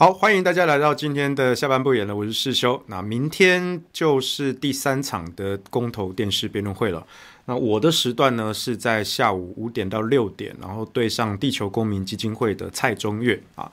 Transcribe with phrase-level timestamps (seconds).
[0.00, 2.82] 好，欢迎大家来到今天的下半部演了，我是世修。
[2.86, 7.06] 那明天就是第三场的公投电视辩论会了。
[7.44, 13.70] 那我的时段呢是在下午五点到六点，然后对上地球公民基金会的蔡中岳啊。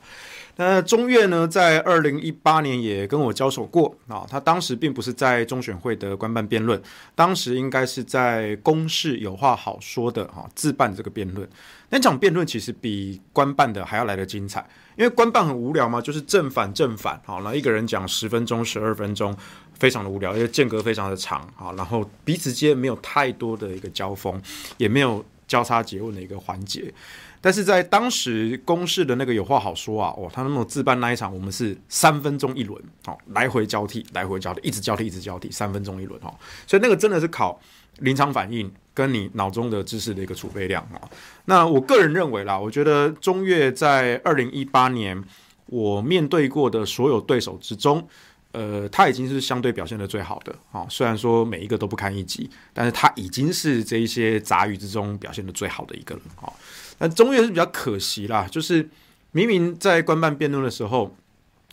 [0.58, 4.28] 那中岳呢，在二零一八年也跟我交手过啊。
[4.30, 6.81] 他当时并不是在中选会的官办辩论，
[7.16, 11.48] 当时应该是在公视有话好说的哈自办这个辩论。
[11.89, 14.67] 那场辩论其实比官办的还要来得精彩。
[14.98, 19.34] 因为官办很无聊嘛，就是正反正反，好，那一个人讲十分钟、十二分钟，
[19.80, 24.42] 非常的无聊，因为间隔非常的长，好，然后彼此间没有太多的一个交锋，
[24.78, 26.92] 也没有交叉结问的一个环节。
[27.39, 36.34] 但是在当时公示的那个有话好说啊，哦，他那么自办那一场，我们是三分钟一轮，好，来回交替，来回交替，一直交替，一直交替，三分钟一轮，哈，
[36.66, 37.61] 所以那个真的是考
[38.00, 38.72] 临场反应。
[38.98, 40.98] 跟你脑中的知识的一个储备量啊，
[41.45, 45.23] 那我个人认为啦，我觉得中越在二零一八年
[45.67, 48.08] 我面对过的所有对手之中，
[48.54, 50.84] 呃，他已经是相对表现的最好的啊。
[50.89, 56.52] 虽然说每一个都不堪一击，但是他已经是这一些杂鱼之中表现的最好的一个了啊。
[56.98, 58.89] 那中越是比较可惜啦，就是
[59.32, 61.16] 明明在官办辩论的时候，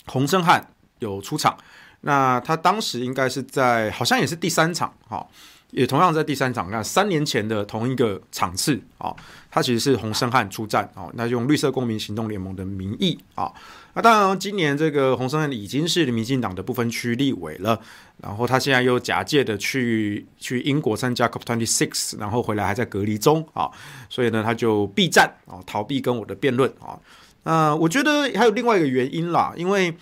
[0.08, 1.56] 洪申翰有出场，
[2.02, 5.26] 那他当时应该是在好像也是第三场哈。
[5.74, 9.12] 也同样在第三场，看三年前的同一个场次啊，
[9.50, 13.52] 他其实是洪胜汉出战啊，那用绿色公民行动联盟的名义啊，
[13.94, 17.80] 那当然今年这个洪胜汉已经是民进党的不分区立委了，
[18.22, 23.68] 然后他现在又假借的去去英国参加 COP twenty six，然后回来还在隔离中啊，
[24.08, 26.96] 所以呢他就避战啊，逃避跟我的辩论啊，
[27.42, 29.92] 那我觉得还有另外一个原因啦，因为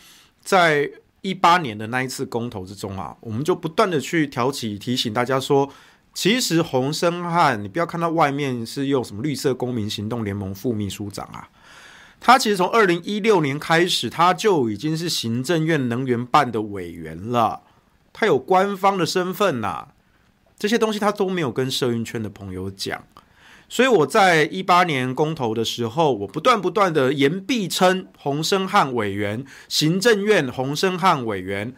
[0.43, 0.91] 在。
[1.23, 5.73] 一八年的那一次公投之中啊，我们就不断的去挑起提醒大家说，
[6.13, 11.49] 其实洪申翰，你不要看到外面是用什么绿色公民行动联盟副秘书长啊，
[12.21, 17.63] 他其实从二零一六年开始，他就已经是行政院能源办的委员了，
[18.13, 19.89] 他有官方的身份呐、
[20.59, 23.05] 这些东西他都没有跟社运圈的朋友讲。
[23.73, 31.75] 所以我在一八年公投的时候，我不断不断的言必称洪生汉委员，行政院洪生汉委员。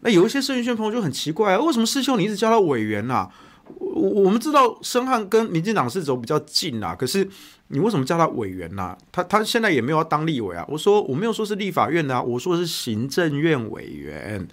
[0.00, 3.30] 那有一些社运圈朋友就很奇怪啊，为什么师兄你一直叫他委员啊？
[3.78, 7.28] 我我们知道生汉跟民进党是走比较近啊，可是
[7.68, 8.98] 你为什么叫他委员呢？
[9.12, 10.66] 他他现在也没有要当立委啊。
[10.68, 14.48] 我说我没有说是立法院的啊，我说是行政院委员。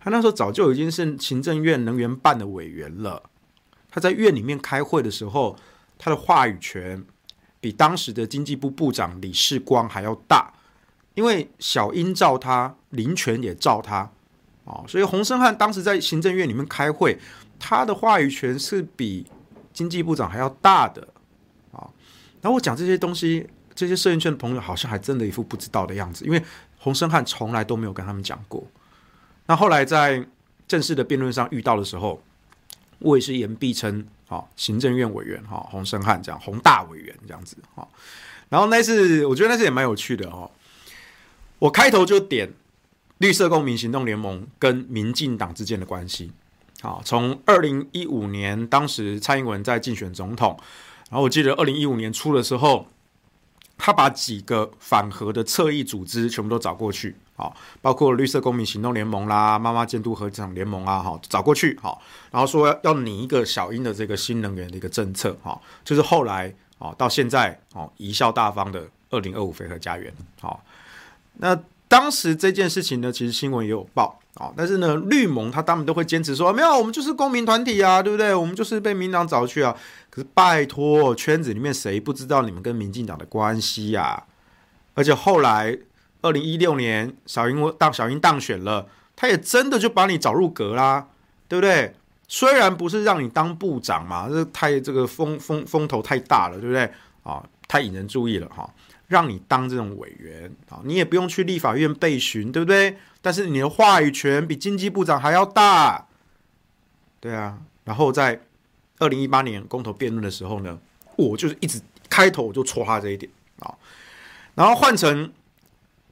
[0.00, 3.22] 他那时候早就已经是行政院能源办的委员了。
[3.90, 5.54] 他在院里面开会的时候。
[5.98, 7.04] 他的话语权
[7.60, 10.52] 比当时的经济部部长李世光还要大，
[11.14, 14.10] 因为小英罩他，林全也罩他，
[14.64, 17.18] 啊，所以洪申翰当时在行政院里面开会，
[17.58, 19.26] 他的话语权是比
[19.72, 21.08] 经济部长还要大的，
[21.72, 21.88] 啊，
[22.40, 26.42] 然后我讲这些东西，这些摄影圈的朋友好像还真的一副不知道的样子，因为
[26.78, 28.64] 洪申翰从来都没有跟他们讲过。
[29.46, 30.24] 那后来在
[30.68, 32.22] 正式的辩论上遇到的时候，
[32.98, 34.06] 我也是言必称。
[34.26, 37.86] 好，行政院委员哈，洪胜汉这样，洪大委员这样子哈。
[38.48, 40.50] 然后那次，我觉得那次也蛮有趣的哈。
[41.58, 42.52] 我开头就点
[43.18, 46.32] 绿色公民行动联盟跟民进党之间的关系。
[46.80, 50.58] 好，从二零一五年当时蔡英文在竞选总统，
[51.10, 52.86] 然后我记得二零一五年初的时候。
[53.78, 62.00] 他把几个反核的侧翼组织全部都找过去，好，包括绿色公民行动联盟啦、妈妈监督核场联盟啊，好，找过去，好，
[62.30, 70.62] 然后说要拟一个小英的这个新能源的一个政策，哈，就是后来，哦，到现在，哦，贻笑大方的二零二五非核家园，好，
[71.34, 71.58] 那
[71.88, 74.18] 当时这件事情呢，其实新闻也有报。
[74.36, 78.34] 啊，但是呢，绿盟他当然都会坚持说，没有，我们就是公民团体啊，对不对？
[78.34, 79.74] 我们就是被民党找去啊。
[80.22, 84.24] 是拜托，圈子里面谁不知道你们跟民进党的关系呀、啊？
[84.94, 85.78] 而且后来
[86.22, 91.08] 二零一六年小英当小英当选了，他也真的就把你找入阁啦，
[91.48, 91.94] 对不对？
[92.28, 96.90] 虽然不是让你当部长嘛，这太这个风风风头太大了，对不对？
[97.22, 98.68] 啊，太引人注意了哈。
[99.08, 102.96] 让你当这种委员啊，你也不用去立法院备询，对不对？
[103.20, 106.08] 但是你的话语权比经济部长还要大，
[107.20, 107.58] 对啊。
[107.84, 108.40] 然后在
[108.98, 110.78] 二零一八年公投辩论的时候呢，
[111.16, 113.74] 我就是一直开头我就戳他这一点啊。
[114.54, 115.32] 然后换成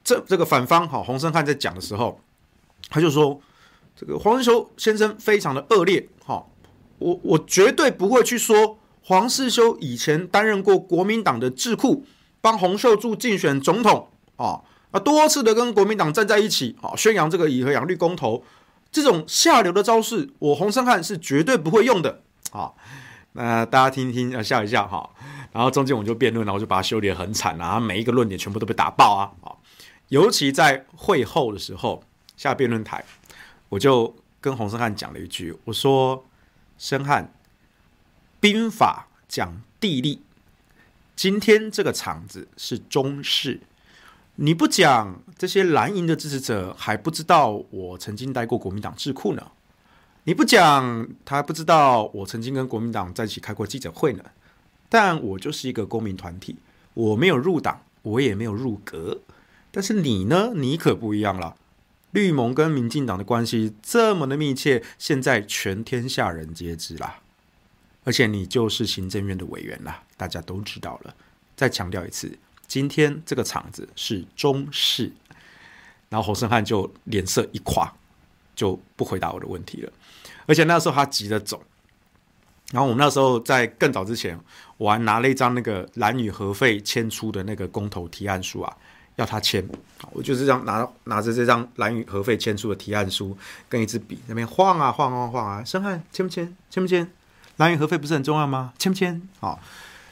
[0.02, 2.20] 这这个反方哈，洪胜汉在讲的时候，
[2.90, 3.40] 他就说
[3.96, 6.44] 这个黄世修先生非常的恶劣哈，
[6.98, 12.04] 我我绝对不会去说黄世修以前担任过国民党的智库。
[12.44, 14.60] 帮洪秀柱竞选总统啊，
[14.90, 18.44] 啊，多次的跟国民党站在一起啊，宣扬这个以和养绿公投，
[18.92, 22.20] 这种下流的招式，我洪胜汉是绝对不会用的
[22.54, 22.72] 啊。
[23.32, 25.10] 那大家听一听，要笑一笑哈。
[25.52, 29.32] 然后中间我就辩论了，我就把他修理得很惨啊，每一个论点全部都被打爆啊。
[29.42, 29.50] 啊，
[30.08, 32.02] 尤其在会后的时候
[32.36, 33.04] 下辩论台，
[33.68, 36.24] 我就跟洪胜汉讲了一句，我说
[36.78, 37.32] ：“申翰，
[38.38, 40.22] 兵法讲地利，
[41.16, 43.60] 今天这个场子是中式，
[44.36, 49.50] 你不讲这些蓝营的支持者还不知道我曾经待过国民党智库呢。”
[50.26, 54.24] 你不讲，他不知道我曾经跟国民党在一起开过记者会呢。
[54.88, 56.56] 但我就是一个公民团体，
[56.94, 59.20] 我没有入党，我也没有入阁。
[59.70, 60.52] 但是你呢？
[60.54, 61.56] 你可不一样了。
[62.12, 67.20] 绿盟跟民进党的关系这么的密切，现在全天下人皆知啦。
[68.04, 71.14] 而且你就是行政院的委员啦，大家都知道了。
[71.56, 75.12] 再强调一次，今天这个场子是中视。
[76.08, 77.92] 然后侯胜汉就脸色一垮，
[78.54, 79.92] 就不回答我的问题了。
[80.46, 81.62] 而且那时候他急着走，
[82.72, 84.38] 然后我们那时候在更早之前，
[84.76, 88.76] 我还拿了一张那个蓝与核废签出的那个公投提案书啊，
[89.16, 89.66] 要他签。
[90.12, 93.36] 我就是这样拿拿着这张蓝与核废签出的提案书，
[93.68, 96.54] 跟一支笔那边晃啊晃啊晃啊，申翰签不签？
[96.68, 97.10] 签不签？
[97.56, 98.72] 蓝与核废不是很重要吗？
[98.78, 99.22] 签不签？
[99.40, 99.58] 啊，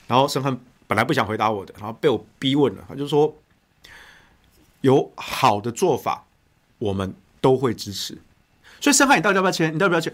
[0.06, 3.36] 然后申翰本来不想回答我的，然后被我逼问了，他就说
[4.80, 6.24] 有好的做法，
[6.78, 8.16] 我们都会支持。
[8.82, 9.72] 所以，申汉，你到底要不要签？
[9.72, 10.12] 你到底要不要签？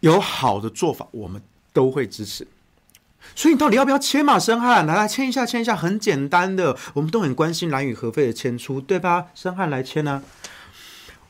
[0.00, 1.42] 有好的做法，我们
[1.74, 2.48] 都会支持。
[3.36, 4.38] 所以，你到底要不要签嘛？
[4.38, 6.74] 申汉，来来签一下，签一下，很简单的。
[6.94, 9.26] 我们都很关心蓝与核废的迁出，对吧？
[9.34, 10.22] 申汉来签呢、啊。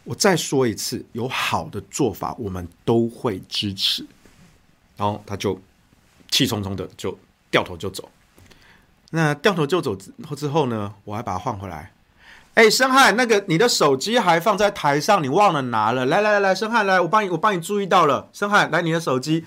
[0.04, 4.06] 我再说一次，有好的做法，我们都会支持。
[4.96, 5.60] 然后他就
[6.30, 7.18] 气冲冲的就
[7.50, 8.08] 掉头就走。
[9.10, 11.90] 那掉头就走之之后呢，我还把他换回来。
[12.54, 16.06] 哎，申翰，那个你的手机还放在台上，你忘了拿了。
[16.06, 18.28] 来来来来，申翰，来，我帮你，我帮你注意到了。
[18.32, 19.44] 申翰，来你的手机。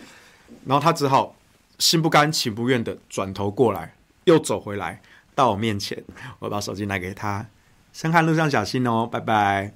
[0.66, 1.34] 然后他只好
[1.80, 3.94] 心不甘情不愿的转头过来，
[4.26, 5.02] 又走回来
[5.34, 6.04] 到我面前，
[6.40, 7.46] 我把手机拿给他。
[7.94, 9.72] 申翰，路上小心哦，拜拜。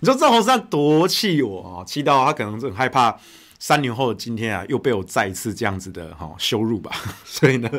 [0.00, 3.14] 你说这洪山多气我哦，气到他可能很害怕，
[3.58, 6.92] 三年后的今天啊，又被我再一次这样子的哈羞辱吧。
[7.26, 7.70] 所以呢，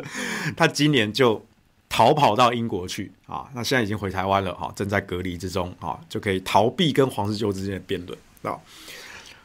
[0.56, 1.44] 他今年就。
[1.90, 3.50] 逃跑到英国去啊！
[3.52, 8.56] 那现在已经回台湾了哈，正在隔离之中啊，就可以逃避跟黄世修之间的辩论啊。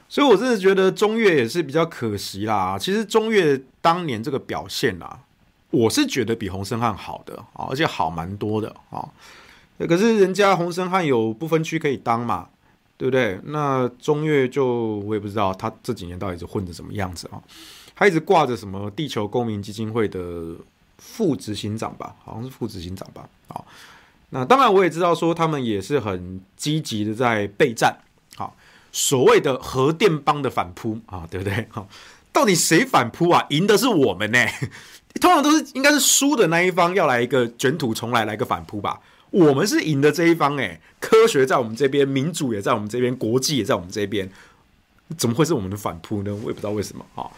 [0.07, 2.77] 所以，我真的觉得中越也是比较可惜啦。
[2.79, 5.19] 其实中越当年这个表现啊，
[5.71, 9.03] 我是觉得比洪森汉好的啊，而且好蛮多的啊。
[9.79, 12.49] 可是人家洪森汉有不分区可以当嘛，
[12.95, 13.39] 对不对？
[13.45, 17.41] 那中越就我也不知道他这几年到底是混的什么样子啊？
[17.95, 20.19] 他一直挂着什么地球公民基金会的。
[20.97, 23.27] 副执行长吧，好像是副执行长吧。
[23.47, 23.65] 好，
[24.29, 27.97] 那当然我也知道说他们也是很积极的在备战。
[28.35, 28.55] 好，
[28.91, 31.67] 所谓的核电帮的反扑啊，对不对？
[31.69, 31.87] 好，
[32.31, 33.45] 到底谁反扑啊？
[33.49, 34.45] 赢的是我们呢？
[35.21, 38.99] 通常都是应该是输的那一方要来一个卷土重来，来个反扑吧。
[39.31, 44.29] 我们是赢的这一方，哎，科学在我们这边，民主也在我们这边，国际也在我们这边，
[45.17, 46.33] 怎么会是我们的反扑呢？
[46.35, 47.31] 我也不知道为什么啊。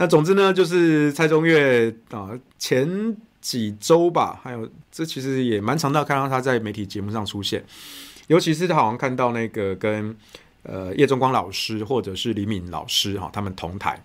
[0.00, 7.64] 那总之呢，就是蔡中岳啊，前几周吧，还有这其实也蛮常到看到他在媒体节目上出现，
[8.28, 10.16] 尤其是他好像看到那个跟
[10.62, 14.00] 呃叶中光老师或者是李敏老师哈，他们同台。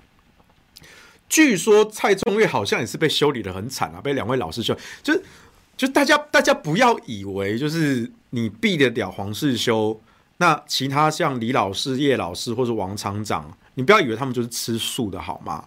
[1.30, 5.14] 据说蔡中岳好像也是被修理得很惨啊，被两位老师修，就
[5.78, 10.02] 就大家大家不要以为就是你避得了黄世修，
[10.38, 15.64] 那其他像李老师、叶老师或者王厂长，你不要以为他们就是吃素的好吗？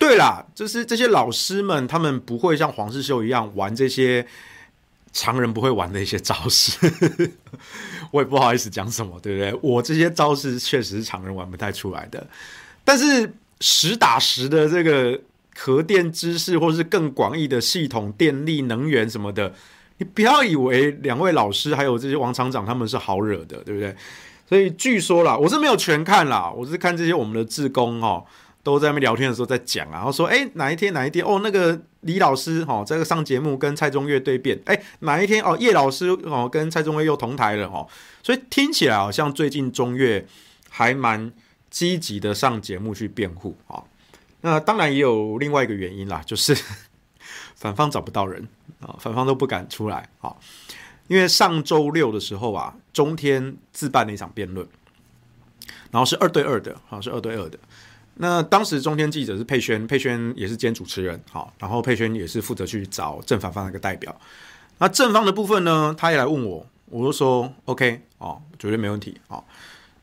[0.00, 4.26] 对啦，就是这些老师们，他们不会像黄世修一样玩这些
[5.12, 6.90] 常人不会玩的一些招式。
[8.10, 9.60] 我也不好意思讲什么，对不对？
[9.62, 12.26] 我这些招式确实是常人玩不太出来的。
[12.82, 13.30] 但是
[13.60, 15.20] 实打实的这个
[15.54, 19.52] 核电知识，或是更广义的系统电力能源什么的，
[19.98, 23.94] 你不要以为两位老师还有这些王厂长他们是好惹的，对不对？
[24.48, 28.24] 所以据说啦，我是没有全看啦，我是看这些我们的志工哦。
[28.62, 37.86] 都在那边聊天的时候在讲啊，然后说，哎，哪一天哪一天哦，那个李老师哈，这个上节目跟蔡中岳对辩，哎，哪一天哦，叶老师哦跟蔡中岳又同台了哦，
[38.22, 40.26] 所以听起来好像最近中岳
[40.68, 41.32] 还蛮
[41.70, 43.82] 积极的上节目去辩护啊。
[44.42, 46.56] 那当然也有另外一个原因啦，就是
[47.56, 48.46] 反方找不到人
[48.80, 50.34] 啊，反方都不敢出来啊，
[51.08, 54.66] 因为上周六的时候啊，中天自办了一场辩论，
[55.90, 57.58] 然后是二对二的，好像，是二对二的。
[58.22, 64.14] 那当时中天记者是佩轩，佩轩也是兼主持人，好，然后佩轩也是负责去找正反方的一个代表。
[64.76, 69.42] 那正方的部分呢，他也来问我，我就说 OK 哦，绝对没问题哦。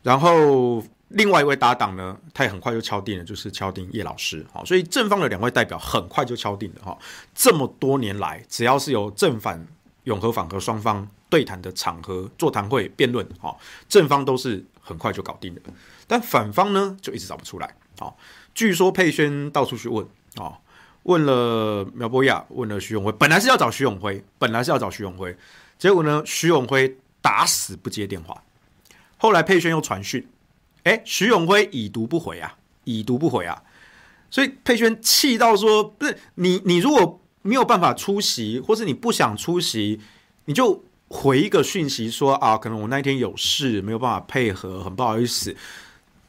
[0.01, 6.97] 然后另外一位搭档呢，他也很快就敲定了，就是敲定叶老师，好，所以正方的两位代表很快就敲定了哈。
[7.36, 9.63] 这么多年来，只要是有正反
[10.05, 13.53] 永和反核双方对谈的场合、座谈会、辩论，啊，
[13.88, 15.62] 正方都是很快就搞定了，
[16.07, 18.13] 但反方呢就一直找不出来，啊，
[18.54, 20.58] 据说佩轩到处去问，啊，
[21.04, 25.36] 问了苗博雅，问了徐永辉，本来是要找徐永辉，本来是要找徐永辉，
[25.77, 28.44] 结果呢，徐永辉打死不接电话，
[29.18, 30.27] 后来佩轩又传讯，
[30.84, 33.63] 哎，徐永辉已读不回啊，已读不回啊。
[34.30, 40.01] 所以佩轩气到说：“不是你，你如果没有办法出席，或是你不想出席，
[40.44, 45.56] 你就回一个讯息说啊，可能我那一天有事，没有办法配合，很不好意思。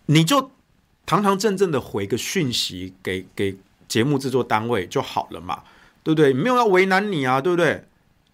[0.07, 0.53] 你就
[1.09, 3.57] 堂堂正正的回个讯息给给
[3.89, 5.63] 节目制作单位就好了嘛，
[6.05, 6.35] 对不对？
[6.35, 7.83] 没有要为难你啊，对不对？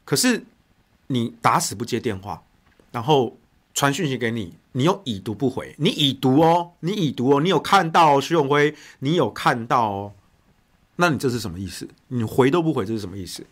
[0.05, 0.43] 可是
[1.07, 2.43] 你打死不接电话，
[2.91, 3.37] 然后
[3.73, 10.13] 传讯息给你。”你又已读不回，你已读哦，你已读哦，你有看到哦，徐永辉，你有看到哦，
[10.97, 11.89] 那你这是什么意思？
[12.09, 13.47] 你回都不回，这是什么意思？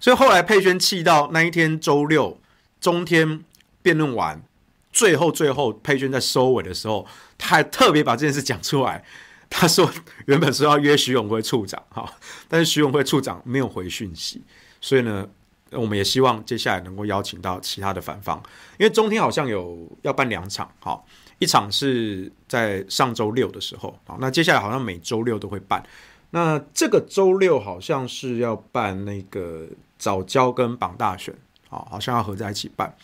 [0.00, 2.40] 所以后来佩轩气到那一天周六
[2.80, 3.44] 中天
[3.82, 4.42] 辩论完，
[4.90, 7.06] 最后最后佩轩在收尾的时候，
[7.38, 9.04] 他还特别把这件事讲出来。
[9.48, 9.90] 他说
[10.26, 12.10] 原本说要约徐永辉处长哈，
[12.48, 14.42] 但是徐永辉处长没有回讯息，
[14.80, 15.28] 所以呢。
[15.72, 18.40] 我们也希望接下来能够邀请到其他的反方，
[18.78, 20.98] 因为中天好像有要办两场，哈，
[21.40, 25.84] 一场是在上周六的时候，好，那接下来好像每周六都会办，
[26.30, 29.66] 那这个周六好像是要办那个
[29.98, 31.34] 早教跟榜大选，
[31.68, 32.96] 啊，好像要合在一起办，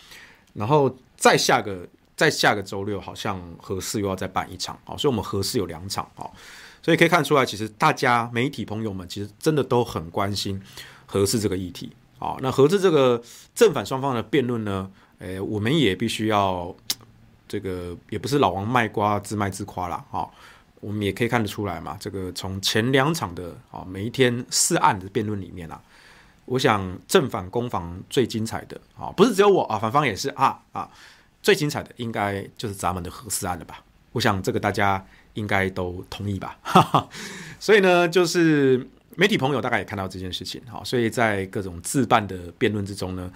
[0.54, 1.86] 然后再下个
[2.22, 6.32] 在下个周六好像合适又要再办一场，好，所以我们合适有两场，好，
[6.80, 10.62] 所以可以看出来，其实大家媒体朋友们其实真的都很关心
[11.04, 11.90] 核四这个议题。
[12.20, 13.20] 好，那合资这个
[13.56, 14.88] 正反双方的辩论呢？
[15.18, 16.72] 诶，我们也必须要
[17.48, 20.04] 这个，也不是老王卖瓜自卖自夸啦。
[20.08, 20.32] 好，
[20.78, 21.96] 我们也可以看得出来嘛。
[21.98, 25.80] 这个从前两场的啊，每一天四案的辩论里面啊，
[26.44, 30.88] 我想正反攻防最精彩的啊，不是只有我啊，反方也是啊啊，
[31.42, 33.82] 最精彩的应该就是咱们的核四案了吧？
[34.12, 36.58] 我想这个大家应该都同意吧？
[36.62, 37.08] 哈哈，
[37.58, 38.88] 所以呢，就是。
[39.14, 43.30] 媒体朋友大概也看到这件事情，哈，所以在各种自办的辩论之中呢，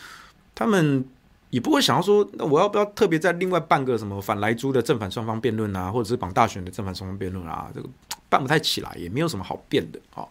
[0.55, 1.05] 他们
[1.51, 7.89] 也不会想要说，那我要不要特别再另外办个什么反莱猪的正反双方辩论啊，或者是绑大选的正反双方辩论啊，这个
[8.31, 10.31] 办不太起来，也没有什么好辩的，好，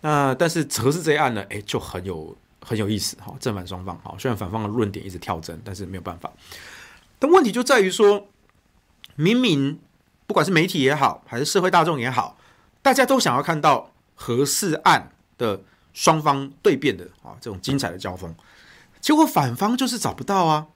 [0.00, 6.28] 那但是核四这一案呢，诶，就很有很有意思，哈，正反双方，好，虽然反方的论点一直跳针，但是没有办法，
[7.22, 8.26] 但问题就在于说，
[9.14, 9.78] 明明
[10.26, 12.36] 不管是媒体也好，还是社会大众也好，
[12.82, 13.90] 大家都想要看到。
[14.14, 15.60] 核四案的
[15.92, 18.32] 双方对辩的啊，这种精彩的交锋，
[19.00, 20.68] 结果反方就是找不到啊，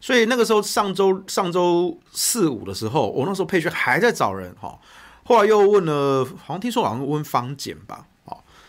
[0.00, 4.78] 所以那个时候上周上周四五的时候，我那时候佩轩还在找人哈，
[5.24, 8.06] 后来又问了，好像听说好像问方简吧，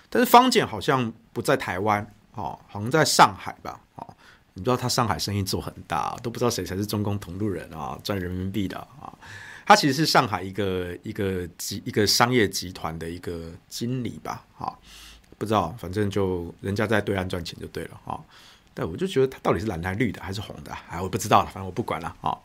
[0.09, 3.79] 但是方简好像不在台湾，好像在上海吧，
[4.59, 9.07] 你知道他上海生意做很大，都不知道谁才是中共同路人啊，赚人民币的啊。
[9.65, 14.77] 他其实是上海一个一个集一个商业集团的一个经理吧，哈，
[15.37, 18.19] 不知道，反正就人家在对岸赚钱就对了，哈。
[18.73, 22.37] 但我就觉得他到底是蓝的还是绿的还是红的，哎，我不知道了，反正我不管了，啊。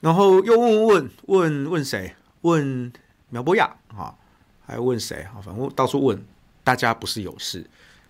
[0.00, 2.14] 然后又问问问问谁？
[2.42, 2.92] 问
[3.30, 4.14] 苗博雅，啊，
[4.66, 5.22] 还问谁？
[5.34, 6.22] 啊，反正到处问，
[6.62, 7.64] 大家不是有事，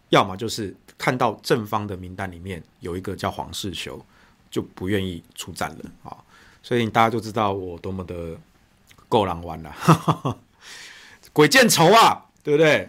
[0.09, 4.05] 要么就是看到正方的名单里面有一个叫黄世修，
[4.51, 6.17] 就不愿意出战了，啊。
[6.63, 8.37] 所以大家就知道我多么的
[9.09, 10.39] 够狼玩了，
[11.33, 12.89] 鬼见愁啊，对不对？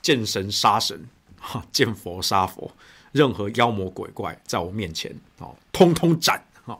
[0.00, 1.04] 见神杀神，
[1.38, 2.70] 哈，见佛杀佛，
[3.12, 6.78] 任何妖魔鬼怪在我面前，哦，通通斩，哈。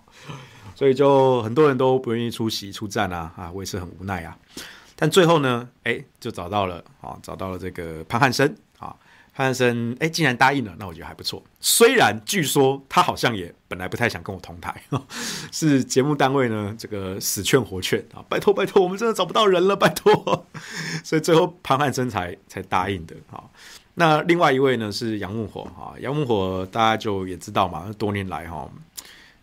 [0.74, 4.36] 所以就很多人都不愿意出席出战啊，啊，我也是很无奈啊。
[4.96, 8.56] 但最后呢，哎，就找到了，啊，找到了这个潘汉生，
[9.32, 9.34] 啊。
[9.34, 11.42] 潘生哎，竟然答应了，那我觉得还不错。
[11.58, 14.82] 虽然据说他好像也本来不太想跟我同台，
[15.50, 20.46] 是节目单位呢这个死劝活劝啊，拜托拜托，我们真的找不到人了，拜托。
[21.02, 23.42] 所以最后潘汉生才才答应的啊。
[23.94, 28.70] 那另外一位呢是杨木火啊，杨木火大家就也知道嘛，多年来哈。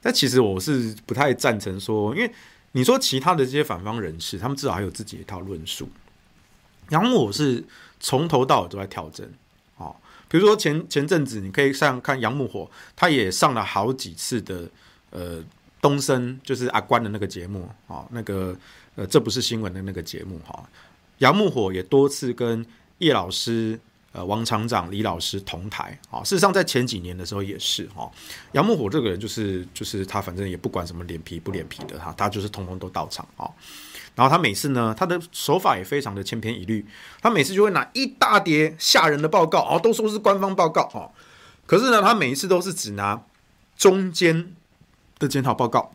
[0.01, 2.31] 但其实我是不太赞成说，因为
[2.73, 5.89] 你说其他的这些反方人士，他们至少还有自己一套论述。
[6.89, 7.63] 杨木火是
[7.99, 9.33] 从头到尾都在跳针。
[10.29, 14.69] 比如说前前阵子，你可以上看杨木火，他也上了好几次的
[15.09, 15.43] 呃
[15.81, 18.55] 东升，就是阿关的那个节目啊，那个
[18.95, 20.63] 呃这不是新闻的那个节目哈。
[21.17, 22.65] 杨木火也多次跟
[22.99, 23.77] 叶老师、
[24.11, 26.23] 呃王厂长、李老师同台啊。
[26.23, 28.09] 事实上，在前几年的时候也是哈。
[28.51, 33.49] 杨木火这个人就是就是他反正也不管什么脸皮不脸皮的哈，他就是通通都到场啊。
[34.19, 36.85] 然后他每次呢，他的手法也非常的千篇一律。
[37.21, 41.09] 他每次就会拿一大叠吓人的报告，哦，都说是官方报告，哦，
[41.65, 43.21] 可是呢，他每一次都是只拿
[43.77, 44.53] 中间
[45.19, 45.93] 的检讨报告，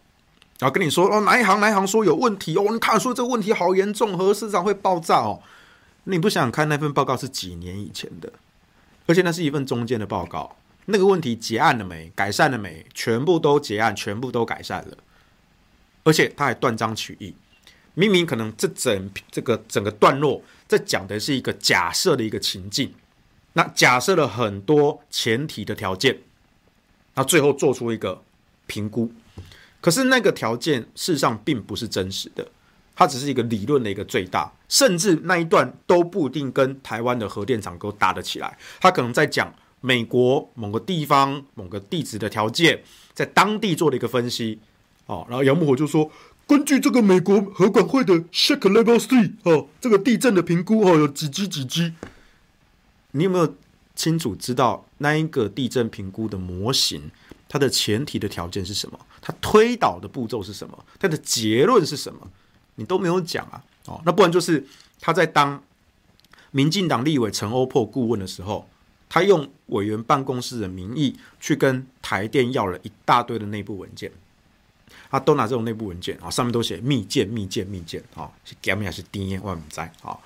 [0.59, 5.43] 然后跟你说哦，哪一行哪一行说有问题哦，你看说这个问题好严重，何市场会爆炸哦。
[6.05, 8.33] 你不想想看那份报告是几年以前的，
[9.07, 12.11] 而且那是一份中间的报告，那个问题结案了没？
[12.17, 12.87] 改善了没？
[12.95, 14.97] 全部都结案，全部都改善了，
[16.05, 17.35] 而且他还断章取义，
[17.95, 22.93] 明明可能这整这个整个段落在讲的是一个假设的一个情境，
[23.55, 26.19] 那假设了很多前提的条件，
[27.15, 28.23] 那最后做出一个
[28.67, 29.13] 评估，
[29.81, 32.47] 可是那个条件事实上并不是真实的。
[32.97, 38.57] 它只是一个理论的一个最大，甚至那一段都不一定跟台湾的核电厂都搭得起来。
[38.81, 44.61] 他可能在讲美国某个地方某个地址的条件，在当地做了一个分析，
[45.07, 46.09] 哦，然后杨木火就说，
[46.47, 51.95] 根据这个美国核管会的 Shock Level Three 哦，这个地震的评估哦有几级几级。
[53.13, 53.55] 你有没有
[53.95, 57.11] 清楚知道那一个地震评估的模型，
[57.49, 58.99] 它的前提的条件是什么？
[59.23, 60.85] 它推导的步骤是什么？
[60.99, 62.29] 它的结论是什么？
[62.75, 64.67] 你都没有讲啊，哦，那不然就是
[65.01, 65.63] 他在当
[66.51, 68.69] 民进党立委陈欧珀顾问的时候，
[69.09, 74.11] 他用委员办公室的名义去跟台电要了一大堆的内部文件，
[75.19, 80.19] 他都拿这种内部文件啊，上面都写密件、密件、密件啊，是假还是真，我不知道啊，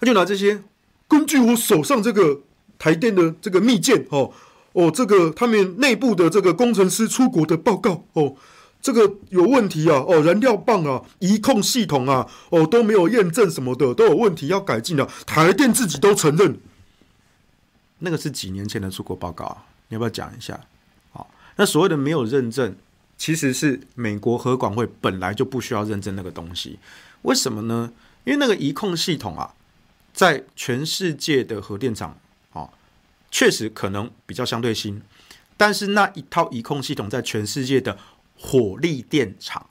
[0.00, 0.62] 他就拿这些，
[1.06, 2.40] 根据我手上这个
[2.78, 4.32] 台电的这个密件哦，
[4.72, 8.34] 哦，这个他们内部的这个工程师出国的报告哦。
[8.82, 10.04] 这个有问题啊！
[10.08, 15.08] 哦，燃料棒啊，仪控系统啊，哦都没有验证什么的，都有问题要改进的。
[15.24, 16.58] 台电自己都承认，
[18.00, 20.58] 那个是几年前的出国报告啊，你要不要讲一下？
[21.12, 22.74] 好，那所谓的没有认证，
[23.22, 26.80] 其实是美国核管会本来就不需要认证那个东西。
[27.22, 27.92] 为什么呢？
[28.24, 29.54] 因为那个仪控系统啊，
[30.12, 32.18] 在全世界的核电厂
[32.52, 32.70] 啊，
[33.30, 35.00] 确实可能比较相对新，
[35.56, 37.96] 但是那一套仪控系统在全世界的
[38.36, 39.70] 火力电厂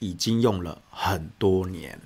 [0.00, 1.98] 已经用了很多年，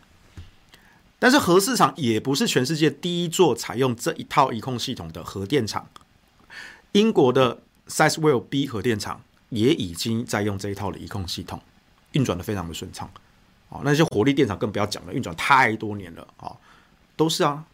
[1.19, 5.89] 但是核市场也不是全世界第一座采用这一套仪控系统的核电厂。
[6.93, 9.23] 英国的 Sizewell B 核电厂
[9.55, 11.61] 也已经在用这一套的移控系统，
[12.13, 13.09] 运转的非常的顺畅。
[13.69, 16.53] 哦，那些火力电厂更不要讲了，运转太多年了啊，
[17.17, 17.65] 都是啊。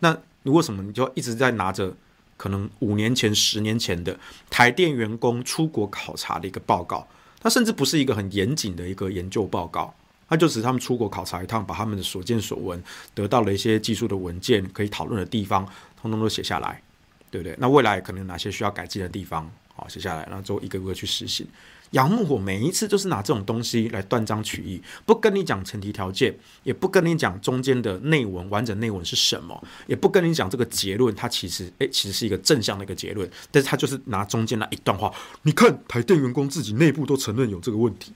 [0.00, 1.94] 那如果什么你就一直在拿着
[2.36, 7.06] 可能五年前、十年前的台电员工出国考察的一个报告？
[7.40, 9.94] 它甚至不是一个很严谨的一个研究报告，
[10.28, 12.82] 它就只是他们出国考察一趟，把他们的所见所闻，
[13.14, 15.64] 得到了一些技术的文件，可以讨论的地方，
[16.00, 16.82] 通通都写下来，
[17.30, 17.54] 对不对？
[17.58, 19.48] 那未来可能哪些需要改进的地方，
[19.78, 21.46] 好写下来，然后之后一个个去实行。
[21.92, 35.10] 杨木火每一次都是拿这种东西来断章取义，不跟你讲前提条件，也不跟你讲中间的内文完整内文是什么，也不跟你讲这个结论，它其实诶其实是一个正向的一个结论，但是他就是拿中间那一段话，
[35.44, 38.12] 你看台电员工自己内部都承认有这个问题，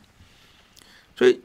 [1.16, 1.40] 所以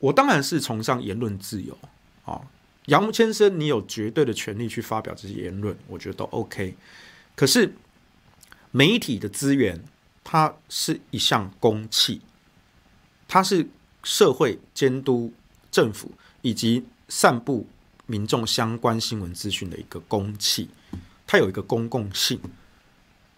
[0.00, 1.78] 我当然是崇尚言论自由
[2.26, 2.42] 啊，
[2.88, 6.74] 杨先生你有绝对的权利去发表这些言论，我觉得都 OK，
[7.34, 7.72] 可是
[8.70, 9.82] 媒体的资源。
[10.22, 12.20] 它是一项公器，
[13.26, 13.66] 它是
[14.04, 15.32] 社会监督
[15.72, 17.66] 政府以及散布
[18.06, 20.68] 民众相关新闻资讯的一个公器，
[21.26, 22.38] 它有一个公共性，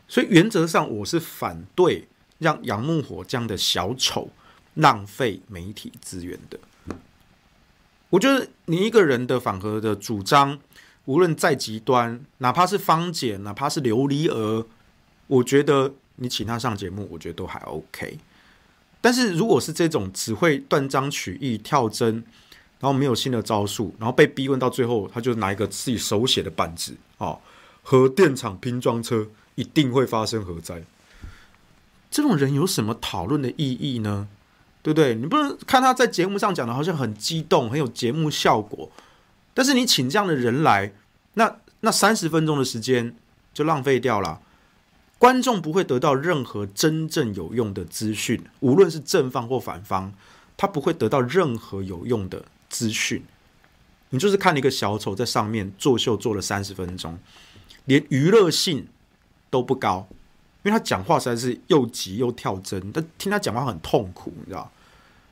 [0.07, 2.07] 所以原则上我是反对
[2.39, 4.29] 让杨木火这样的小丑
[4.75, 6.59] 浪费媒体资源的。
[8.11, 10.59] 我觉得你一个人的反核的主张，
[11.07, 14.67] 无论再极端，哪怕是方简，哪怕是琉璃娥，
[15.27, 15.95] 我觉得。
[16.17, 18.19] 你请他上节目，我觉得都还 OK。
[19.01, 22.23] 但是如果是这种只会断章取义、跳针，
[22.79, 27.39] 然后没有新的招数，然后被逼问到最后，他就拿一个自己手写的板子啊，
[27.83, 30.85] 核电厂拼装车一定会发生核灾。
[32.11, 34.29] 这种人有什么讨论的意义呢？
[34.83, 35.15] 对不对？
[35.15, 38.93] 你不能看他在节目上讲的好像很激动，很有节目效果，
[39.55, 40.93] 但是你请这样的人来，
[41.35, 43.17] 那那三十分钟的时间
[43.55, 44.41] 就浪费掉了。
[45.23, 50.13] 观众不会得到任何真正有用的资讯，无论是正方或反方，
[50.57, 53.23] 他不会得到任何有用的资讯。
[54.11, 57.17] 你就是看了一个小丑在上面作秀，做了三十分钟，
[57.85, 58.89] 连娱乐性
[59.49, 60.09] 都不高，
[60.65, 64.73] 因为他讲话实在是又急又跳针，但听他讲话很痛苦，你知道？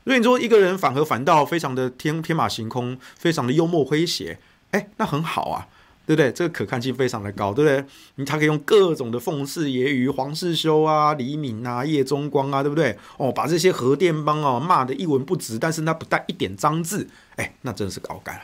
[0.05, 5.67] 所以你说一个人反核反倒非常的天天马行空，非常的幽默诙谐，哎，那很好啊。
[6.05, 6.31] 对不对？
[6.31, 7.85] 这个可看性非常的高，对不对？
[8.15, 12.97] 你他可以用各种的讽刺揶揄，黄世修啊、李敏啊、叶中光啊，对不对？
[13.17, 18.41] 哦，把这些核电帮哦骂得一文不值，但是他不带一点脏字，哎，那真的是搞改了。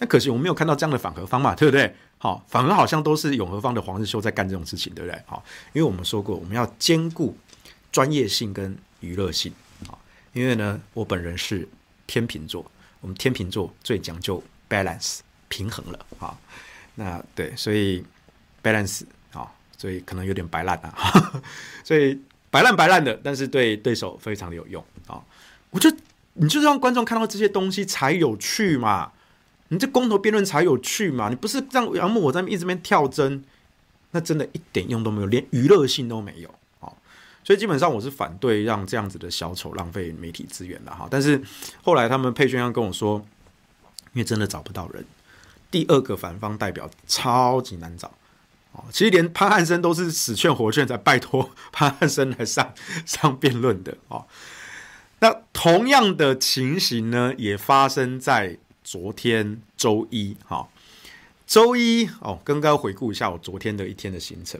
[0.00, 1.94] 那可惜我们没有看到这样的反核方嘛，对不对？
[2.18, 5.20] 好，反而好像都是永和方的黄世修在干这种事情，对不对？
[5.26, 5.42] 好，
[5.72, 7.36] 因为我们说过，我们要兼顾
[7.92, 9.52] 专业性跟娱乐性。
[9.86, 9.98] 好，
[10.32, 11.68] 因为呢，我本人是
[12.06, 12.68] 天秤座，
[13.00, 16.06] 我们天秤座最讲究 balance 平衡了。
[16.18, 16.36] 啊，
[16.94, 18.04] 那对，所以
[18.62, 21.42] balance 好，所以可能有点白烂啊，
[21.84, 25.22] 所以白烂白烂的，但是对对手非常的有用啊。
[25.70, 25.96] 我觉得
[26.34, 29.12] 你就是让观众看到这些东西才有趣嘛。
[29.70, 31.28] 你这公投辩论才有趣嘛？
[31.28, 33.44] 你不是让杨牧我在一直边跳针，
[34.12, 36.48] 那真的一点用都没有，连娱乐性都没有
[36.80, 36.88] 啊！
[37.44, 41.06] 所以基本上我是反对让这样子的小丑浪费媒体资源的哈。
[41.10, 41.38] 但是
[41.82, 43.18] 后来他们配宣要跟我说，
[44.14, 45.04] 因为真的找不到人，
[45.70, 48.12] 第二个反方代表超级难找
[48.72, 48.84] 哦！
[48.90, 52.72] 其实连潘汉生都是死劝活劝才拜托 潘汉生来上
[53.06, 54.26] 上辩论的哦。
[55.20, 58.58] 那同样的情形呢，也发生在。
[58.84, 60.66] 昨天周一，哈，
[61.46, 64.58] 周一哦，刚刚回顾一下我昨天的一天的行程。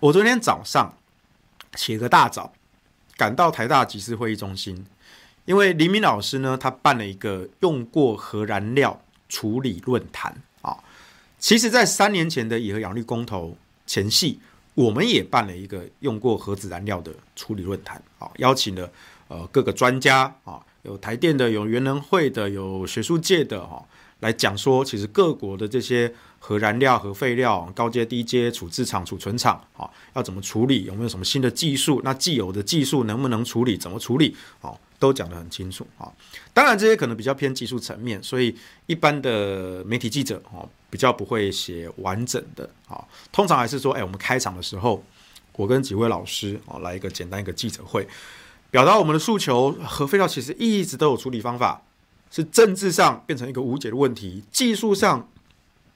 [0.00, 0.98] 我昨天早上
[1.76, 2.52] 起个大早，
[3.16, 4.84] 赶到台大集思会议中心，
[5.44, 9.00] 因为黎明老师呢，他办了一个用过核燃料
[9.32, 10.76] 处理论坛啊。
[11.38, 14.38] 其实，在三年前的以核养绿公投前夕，
[14.74, 18.92] 我们也办了一个用过核子燃料的处理论坛啊，邀请了
[19.28, 20.60] 呃各个专家啊。
[20.82, 23.84] 有台电的，有原能会的，有学术界的哈，
[24.22, 30.84] 来讲说，其实各国的这些核燃料、核废料、高阶、低阶处置厂、储存厂，啊，要怎么处理？
[30.84, 32.00] 有没有什么新的技术？
[32.04, 33.76] 那既有的技术能不能处理？
[33.76, 34.36] 怎么处理？
[34.60, 36.06] 哦，都讲得很清楚啊。
[36.54, 38.56] 当然，这些可能比较偏技术层面，所以
[38.86, 43.04] 一般的媒体记者哦，比较不会写完整的啊。
[43.32, 45.04] 通常还是说，哎，我们开场的时候，
[45.56, 48.06] 我跟几位老师哦，来一个简单一个记者会。
[48.70, 51.82] 表达我们的诉求，核废料其实一直都有处理方法，
[52.32, 55.28] 是政治上变成一个无解的问题，技术上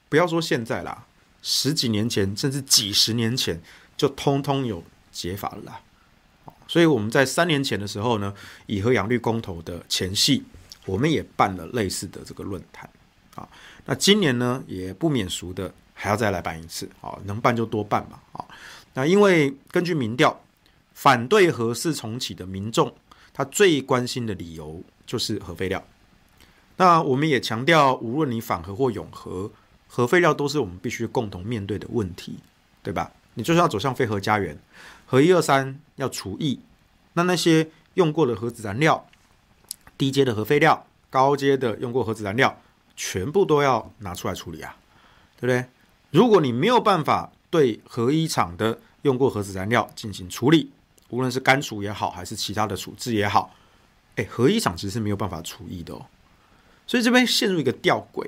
[0.07, 1.05] 不要说现在啦，
[1.41, 3.61] 十几年前甚至几十年前
[3.97, 5.81] 就通通有解法了啦。
[6.67, 8.33] 所以我们在三年前的时候呢，
[8.67, 10.43] 以核养绿公投的前戏，
[10.85, 12.89] 我们也办了类似的这个论坛
[13.35, 13.45] 啊。
[13.85, 18.45] 那今年呢，也不免俗的还要再来办一次啊，能办就多办嘛啊。
[18.93, 20.39] 那因为根据民调。
[20.99, 22.91] 反对核四重启的民众，
[23.31, 25.85] 他最关心的理由就是核废料。
[26.77, 29.51] 那我们也强调，无论你反核或永核，
[29.87, 32.37] 核废料都是我们必须共同面对的问题，
[32.81, 33.11] 对吧？
[33.33, 34.57] 你就是要走向废核家园，
[35.05, 36.59] 核一二三要除役，
[37.13, 39.07] 那那些用过的核子燃料、
[39.97, 42.59] 低阶的核废料、高阶的用过核子燃料，
[42.95, 44.75] 全部都要拿出来处理啊，
[45.39, 45.65] 对不对？
[46.11, 50.71] 如果你没有办法对核一厂的用过核子燃料进行处理，
[51.09, 53.53] 无论是干除也好，还是其他的处置也好，
[54.15, 56.05] 哎，核一厂其实是没有办法除役的哦。
[56.87, 58.25] 所以这边陷入一个吊诡，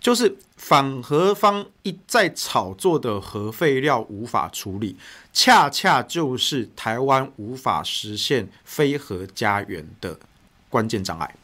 [0.00, 4.96] 就是反核方一再炒作的核废料无法处理，
[5.32, 10.18] 恰恰就是台湾无法实现非核家园的
[10.70, 11.34] 关键障碍。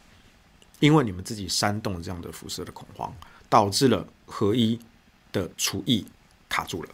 [0.81, 3.14] 因为你们自己煽动这样的辐射的恐慌，
[3.49, 4.77] 导致了核一
[5.31, 6.05] 的除役
[6.49, 6.88] 卡住了。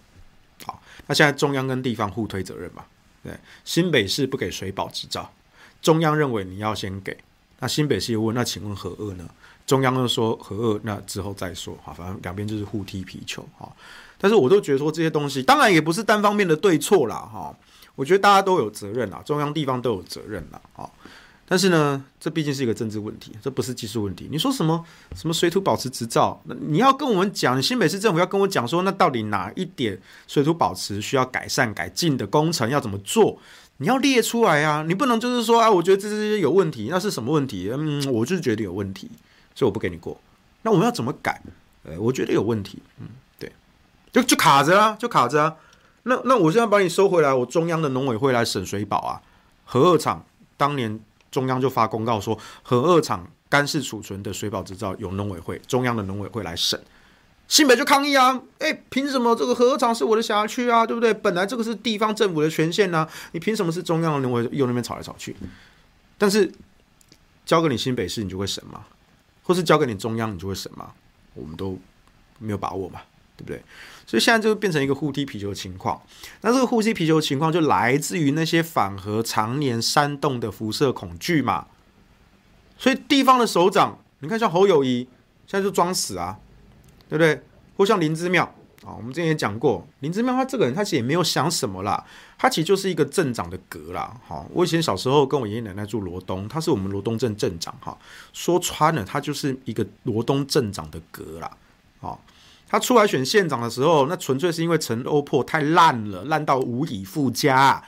[0.67, 2.85] 好，那现在中央跟地方互推责任嘛。
[3.23, 3.33] 对，
[3.65, 5.33] 新北市不给水保执照，
[5.81, 7.17] 中央认为你要先给，
[7.61, 9.29] 那新北市又问，那请问何二呢？
[9.67, 13.71] 中央又说何二，那之后再说，哈，反正两边就是互踢皮球，哈。
[14.17, 17.55] 但是我都觉得说这些东西，当然也不是单方面的对错啦，哈。
[17.95, 20.89] 我觉得大家都有责任啦，中央地方都有责任啦，哈。
[21.51, 24.29] 但是呢，这毕竟是一个政治问题，这不是技术问题。
[24.31, 24.85] 你说什么
[25.17, 26.41] 什么水土保持执照？
[26.45, 33.39] 那你要跟我们讲，新北市政府要跟我讲说，那到底哪一点水土保持需要改善改进的工程要怎么做？
[33.79, 34.85] 你要列出来啊！
[34.87, 37.69] 你不能就是说啊，我觉得这这些有问题，那是什么问题？
[37.73, 39.11] 嗯，我就是觉得有问题，
[39.55, 40.21] 所以我不给你过。
[40.63, 41.43] 那我们要怎么改？
[41.85, 43.51] 呃，我觉得有问题，嗯，对，
[44.13, 45.57] 就就卡着啊，就卡着啊。
[46.03, 49.21] 那那我现在把你收回来，我中央的农委会来审水保啊，
[49.65, 50.25] 核二厂
[50.57, 51.01] 当年。
[51.31, 56.83] 中央就发公告说，核二厂干式储存的水保执照由农委会，中央的农委会来审。
[57.49, 61.13] 新北就抗议啊，诶，凭什么这个核厂是我的辖区啊，对不对？
[61.15, 65.35] 本来这个是地方政府的权限呢、啊，你凭什么是中央的农委会又那边吵来吵去？
[66.19, 66.53] 但是
[67.47, 68.85] 交给你新北市，你就会审吗？
[69.43, 70.93] 或是交给你中央，你就会审吗？
[71.33, 71.79] 我们都
[72.39, 73.01] 没有把握嘛，
[73.37, 73.63] 对不对？
[74.07, 76.01] 所以现在就变成一个互踢皮球的情况，
[76.43, 81.67] 那这个互踢皮球的情况就来自于那些反核常年煽动的辐射恐惧嘛。
[82.77, 85.09] 所以地方的首长，你看像侯友宜，
[85.47, 86.39] 现在就装死啊，
[87.09, 87.41] 对不对？
[87.77, 88.45] 或像林之妙
[88.83, 92.05] 啊，我们之前也讲过，林之妙他这个人，他其实也没有想什么啦，
[92.37, 94.17] 他其实就是一个镇长的格啦。
[94.27, 97.97] 好，我以前小时候跟我爷爷奶奶住罗东，他是我们罗东镇镇长哈。
[98.33, 101.51] 说穿了，他就是一个罗东镇长的格啦。
[102.01, 102.21] 好，
[102.69, 107.83] 他出来选县长的时候，那纯粹是因为陈欧珀太烂了，烂到无以复加，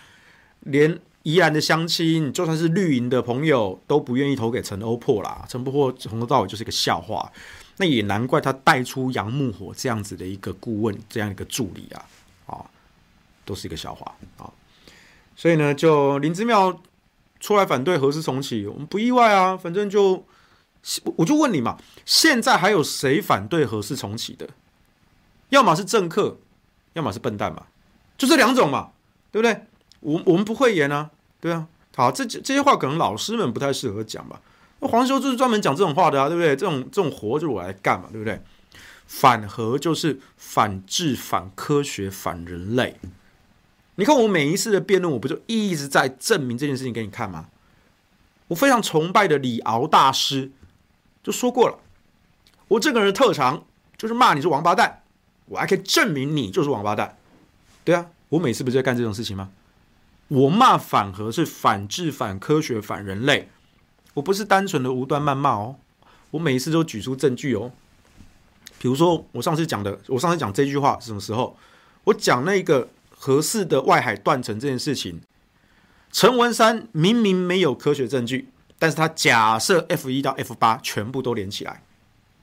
[0.60, 5.44] 连宜兰的乡亲，就算是绿营的朋友，都不愿意投给陈欧珀啦。
[5.48, 7.30] 陈欧珀从头到尾就是一个笑话。
[7.80, 12.04] 那也难怪他带出杨木火这样子的一个顾问，这样一个助理啊，
[12.44, 12.60] 啊，
[13.46, 14.52] 都是一个笑话啊。
[15.34, 16.78] 所以呢，就林之妙
[17.40, 19.56] 出来反对何时重启，我们不意外啊。
[19.56, 20.26] 反正就
[21.16, 24.46] 我就问你嘛，现在还有谁反对何时重启的？
[25.48, 26.38] 要么是政客，
[26.92, 27.62] 要么是笨蛋嘛，
[28.18, 28.90] 就这两种嘛，
[29.32, 29.64] 对不对？
[30.00, 31.66] 我我们不会言啊，对啊。
[31.96, 34.38] 好，这这些话可能老师们不太适合讲吧。
[34.88, 36.56] 黄修就是专门讲这种话的啊，对不对？
[36.56, 38.40] 这种这种活就是我来干嘛，对不对？
[39.06, 42.96] 反核就是反智、反科学、反人类。
[43.96, 47.48] 你看我每一次的辩论，我不就一直在证明这件事情给你看吗？
[48.48, 50.50] 我非常崇拜的李敖大师
[51.22, 51.78] 就说过了，
[52.68, 53.64] 我这个人的特长
[53.98, 55.02] 就是骂你是王八蛋，
[55.46, 57.18] 我还可以证明你就是王八蛋。
[57.84, 59.50] 对啊，我每次不就在干这种事情吗？
[60.28, 63.48] 我骂反核是反智、反科学、反人类。
[64.20, 65.76] 我不是单纯的无端谩骂哦，
[66.30, 67.72] 我每一次都举出证据哦。
[68.78, 71.56] 比如说，我上次讲的，我上次讲这句话是什么时候？
[72.04, 75.22] 我讲那个合适的外海断层这件事情，
[76.12, 81.82] 陈文山明明没有科学证据，但是他假设 F 一到 F 八全部都连起来，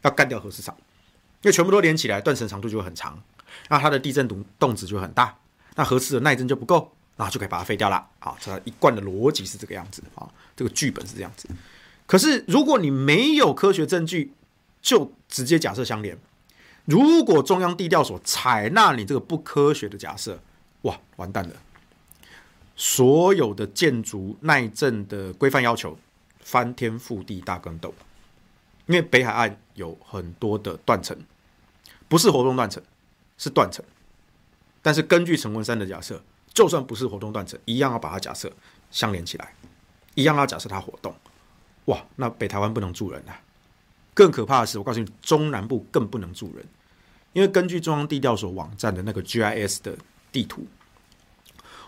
[0.02, 0.76] 要干掉核四厂，
[1.44, 3.22] 因为全部都连起来，断层长度就会很长，
[3.70, 5.38] 那它的地震动动值就会很大，
[5.76, 6.92] 那核四的耐震就不够。
[7.18, 8.08] 那就可以把它废掉了。
[8.20, 11.50] 好，这一贯的逻辑是这个样子啊，这个剧本是这样子。
[12.06, 14.32] 可是如果你没有科学证据，
[14.82, 16.18] 就直接假设相连。
[16.86, 20.40] 如果中央地调所采纳你这个不科学的假设，
[20.84, 21.56] 哇，完蛋了！
[22.76, 25.98] 所有的建筑耐震的规范要求
[26.40, 27.94] 翻天覆地大更动，
[28.86, 31.18] 因为北海岸有很多的断层，
[32.08, 32.82] 不是活动断层，
[33.38, 33.84] 是断层。
[34.82, 36.22] 但是根据陈文山的假设。
[36.58, 38.52] 就算不是活动断层，一样要把它假设
[38.90, 39.54] 相连起来，
[40.16, 41.14] 一样要假设它活动。
[41.86, 43.40] 哇，那北台湾不能住人啊！
[44.16, 46.66] 更可怕的是，我告诉你，中南部更不能住人，
[47.34, 49.96] 因为根据中央地调所网站的那个 GIS 的
[50.32, 50.66] 地图，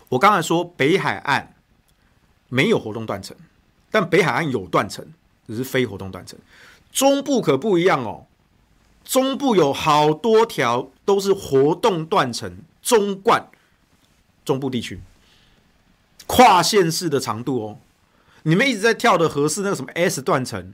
[0.08, 1.56] 我刚才说北海岸
[2.50, 3.36] 没有活动断层，
[3.90, 5.04] 但北海岸有断层，
[5.48, 6.38] 只是非活动断层。
[6.92, 8.28] 中部可不一样哦，
[9.04, 13.50] 中部有好多条都是活动断层，中冠。
[14.50, 15.00] 中部地区
[16.26, 17.78] 跨县市的长度哦，
[18.42, 20.74] 你们一直在跳的核四那个什么 S 断层，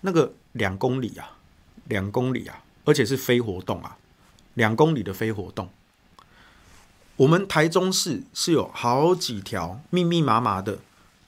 [0.00, 1.38] 那个两公里啊，
[1.84, 3.96] 两公里啊，而且是非活动啊，
[4.54, 5.70] 两公里的非活动。
[7.14, 10.80] 我们台中市是有好几条密密麻麻的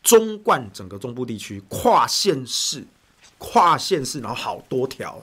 [0.02, 2.88] 中贯整个中部地区跨县市，
[3.38, 5.22] 跨县市，然后好多条。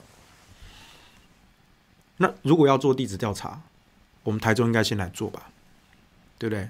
[2.16, 3.60] 那如果要做地质调查，
[4.22, 5.50] 我们台中应该先来做吧。
[6.38, 6.68] 对不对？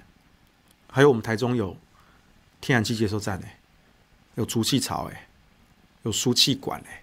[0.89, 1.77] 还有我们台中有
[2.61, 3.59] 天然气接收站哎，
[4.37, 5.29] 有储气槽哎，
[6.05, 7.03] 有输气管哎。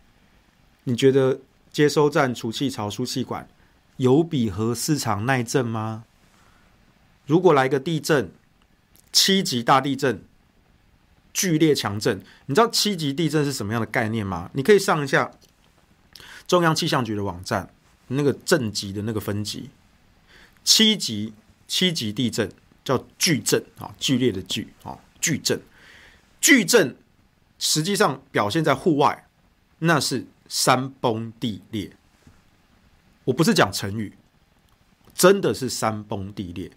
[0.85, 1.39] 你觉得
[1.71, 3.47] 接收站、储气槽、输气管
[3.97, 6.05] 有比核市场耐震吗？
[7.25, 8.31] 如果来个地震，
[9.11, 10.23] 七级大地震，
[11.31, 14.49] 剧烈强震，你知道七级地震是什么样的概念吗？
[14.53, 15.31] 你可以上一下
[16.47, 17.69] 中央气象局的网站，
[18.07, 19.69] 那个震级的那个分级，
[20.63, 21.33] 七级。
[21.67, 22.51] 七级地震
[22.83, 25.61] 叫巨震啊，剧烈的巨啊，巨震。
[26.39, 26.95] 巨震
[27.57, 29.27] 实际上表现在户外，
[29.79, 31.95] 那是山崩地裂。
[33.23, 34.13] 我不是讲成语，
[35.13, 36.69] 真的是山崩地裂，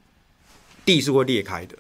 [0.85, 1.77] 地是会裂开的，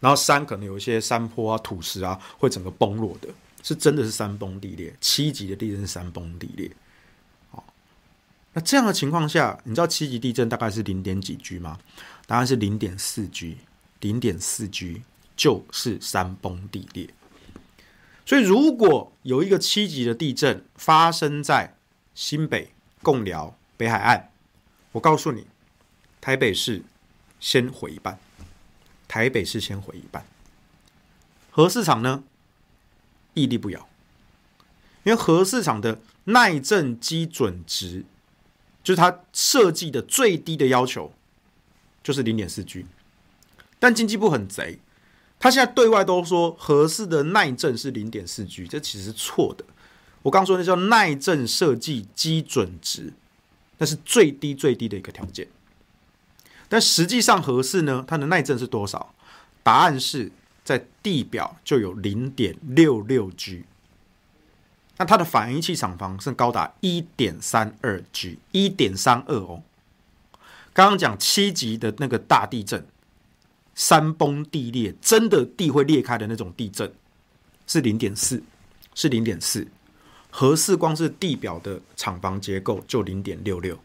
[0.00, 3.28] 然后山可能有一些山坡啊、土石啊会整个崩落的，
[3.62, 4.96] 是真的是山崩地裂。
[4.98, 6.70] 七级的地震是山崩地裂。
[8.54, 11.78] 那这样的情况下，你知道七级地震大概是零点几 G 吗？
[12.26, 13.58] 答案是零点四 G，
[14.00, 15.02] 零点四 G
[15.34, 17.08] 就是山崩地裂。
[18.24, 21.74] 所以，如果有一个七级的地震发生在
[22.14, 24.30] 新北、贡寮、北海岸，
[24.92, 25.46] 我告诉你，
[26.20, 26.82] 台北市
[27.40, 28.18] 先毁一半，
[29.08, 30.24] 台北市先毁一半。
[31.50, 32.22] 核市场呢，
[33.34, 33.88] 屹立不摇，
[35.04, 38.04] 因为核市场的耐震基准值，
[38.82, 41.12] 就是它设计的最低的要求。
[42.04, 42.84] 就是零点四 G，
[43.78, 44.80] 但经济部很贼，
[45.38, 49.64] 他现在对外都说合适的耐震是零点四 G，这其实是错的。
[50.22, 53.12] 我刚说那叫耐震设计基准值，
[53.78, 55.46] 那是最低最低的一个条件
[56.68, 59.14] 但实际上合适呢，它的耐震是多少？
[59.62, 60.32] 答案是
[60.64, 63.62] 在地表就有零点六六 G。
[65.02, 69.60] 那它的反应器厂房是高达一点三二 G，一点三二哦。
[70.72, 72.86] 刚刚讲七级的那个大地震，
[73.74, 76.94] 山崩地裂，真的地会裂开的那种地震，
[77.66, 78.44] 是零点四，
[78.94, 79.66] 是零点四。
[80.30, 83.76] 核四光是地表的厂房结构就零点六六，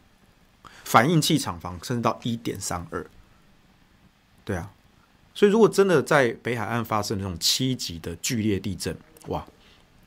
[0.84, 3.04] 反应器厂房甚至到一点三二。
[4.46, 4.72] 对啊，
[5.34, 8.96] 所以如果真的在北海岸发生那种七级的剧烈地震，
[9.30, 9.44] 哇！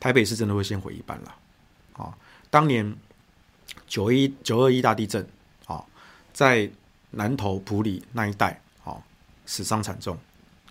[0.01, 1.37] 台北市真的会先毁一半了，
[1.93, 2.17] 啊！
[2.49, 2.97] 当年
[3.87, 5.25] 九一九二一大地震，
[5.67, 5.85] 啊，
[6.33, 6.69] 在
[7.11, 8.97] 南投埔里那一带，啊，
[9.45, 10.19] 死伤惨重，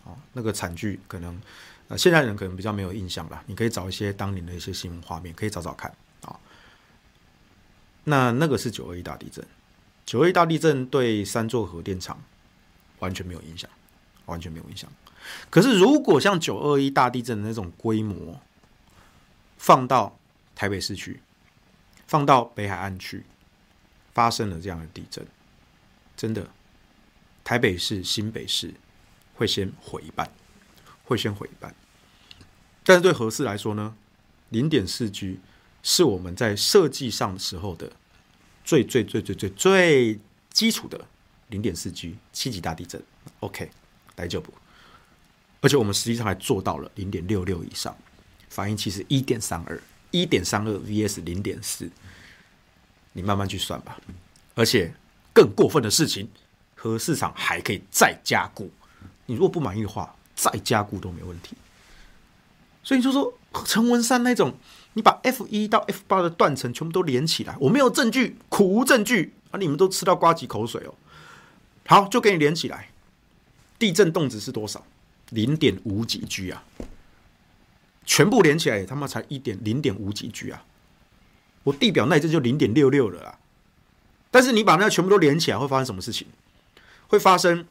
[0.04, 1.40] 啊，那个惨剧可能，
[1.90, 3.44] 呃，现在人可能比较没有印象了。
[3.46, 5.94] 你可以找一些当年的一些新闻画面，可以找找看，
[6.26, 6.36] 啊。
[8.06, 9.46] 那那个是九二一大地震，
[10.06, 12.20] 九二一大地震对三座核电厂
[12.98, 13.70] 完全没有影响，
[14.26, 14.90] 完全没有影响。
[15.52, 18.42] 可是如果像九二一大地震的那种规模，
[19.60, 20.18] 放到
[20.56, 21.22] 台北市区，
[22.08, 23.26] 放到北海岸去，
[24.14, 25.28] 发生了这样的地震，
[26.16, 26.50] 真的，
[27.44, 28.74] 台北市、新北市
[29.36, 30.32] 会先毁一半，
[31.04, 31.76] 会先毁一半。
[32.86, 33.96] 但是对核四来说呢，
[34.48, 35.42] 零点四 G
[35.84, 37.92] 是我们在设计上时候的
[38.64, 40.20] 最最最最最最
[40.50, 41.06] 基础的
[41.50, 43.04] 零点四 G 七级大地震。
[43.42, 43.70] OK，
[44.16, 44.54] 大丈夫，
[45.60, 47.96] 而且我们实际上还做到了零点六六以上。
[48.50, 49.82] 反应器是一点三二，
[50.12, 51.90] 一点三二 vs 零点四，
[53.14, 54.00] 你慢慢去算吧。
[54.56, 54.94] 而且
[55.34, 56.28] 更过分的事情，
[56.76, 58.70] 核市场还可以再加固。
[59.28, 61.56] 你如果不满意的话，再加固都没问题。
[62.84, 63.32] 所以就说
[63.66, 64.58] 陈文山那种，
[64.94, 69.60] 你把 F 一到 F 八的断层全部都连起来，我没有证据，苦无证据啊！
[69.60, 70.96] 你们都吃到呱吉口水哦。
[71.86, 72.90] 好，就给你连起来。
[73.78, 74.84] 地震动值是多少？
[75.30, 76.64] 零点五几 G 啊。
[78.10, 80.66] 全部连起来，他妈才一点零点五几 G 啊！
[81.64, 83.38] 我地表耐震就零点六六了啦。
[84.32, 86.26] 但是你把那全部都连起来，会发生什么事情？
[87.08, 87.68] 会发生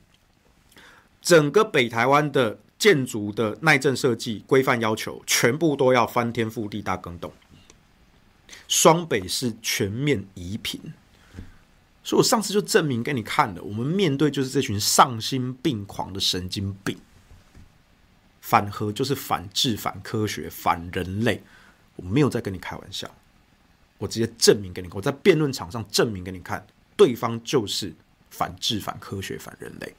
[1.21, 7.33] 整个北台湾的建筑的耐震设计规范要求，全部都要翻天覆地大更动。
[8.69, 10.81] 双北是全面移平，
[12.05, 16.97] 所以我上次就证明给你看了，我们面对就是这群丧心病狂的神经病。
[18.49, 21.43] 反核就是反智、反科学、反人类，
[21.97, 23.07] 我没有在跟你开玩笑，
[23.99, 27.93] 我直接证明给你看，我在辩论场上证明给你看，对方就是
[28.31, 29.95] 反智、反科学、反人类。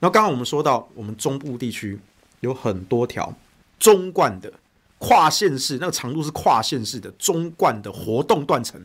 [0.00, 1.98] 然后刚刚我们说到，我们中部地区
[2.40, 3.34] 有很多条
[3.78, 4.52] 中贯的
[4.98, 8.78] 跨县市，那个长度是跨县市的中贯的活动断层，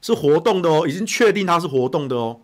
[0.00, 2.40] 是活动的哦，已经确定它是活动的哦。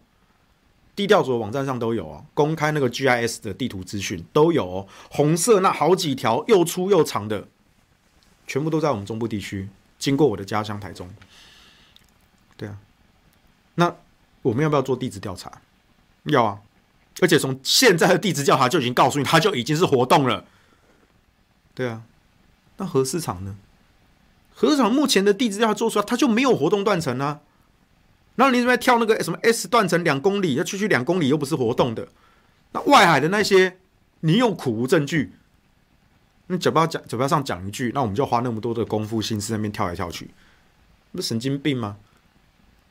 [0.97, 4.89] 地调组的网站上都有哦，公开那个 GIS 的地图资讯都有哦。
[5.11, 7.47] 红色那好几条又粗又长的，
[8.47, 11.09] 全部都在我们中部地区，经过我的家乡台中。
[12.57, 12.79] 对啊，
[13.75, 13.95] 那
[14.41, 15.61] 我们要不要做地质调查？
[16.25, 16.61] 要啊，
[17.21, 20.47] 而且从现在的地质调查就已经告诉你，它就已经是活动了。
[21.75, 22.03] 对啊，
[22.79, 23.57] 那核市场呢？
[24.55, 27.43] 核市场目前的地质调查做出来，它就没有活动断层啊。
[28.37, 32.07] 然后你这边跳那个什么 S 断层两公里，要区区两公里又不是活动的，
[32.73, 33.79] 那外海的那些，
[34.21, 35.33] 你用苦无证据，
[36.49, 40.31] 你嘴巴讲嘴巴上讲一句，那我们就花那么多的功夫心思在那边跳来跳去，
[41.13, 41.97] 不是神经病吗？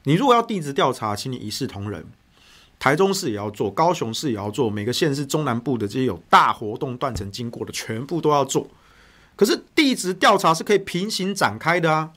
[0.03, 2.05] 你如果要地质调查，请你一视同仁，
[2.79, 8.67] 台中市也要做，高雄市也要做，每个县市中南部的这些有大活动断层经过的，全部都要做。
[9.35, 12.11] 可是地质调查是可以平行展开的啊。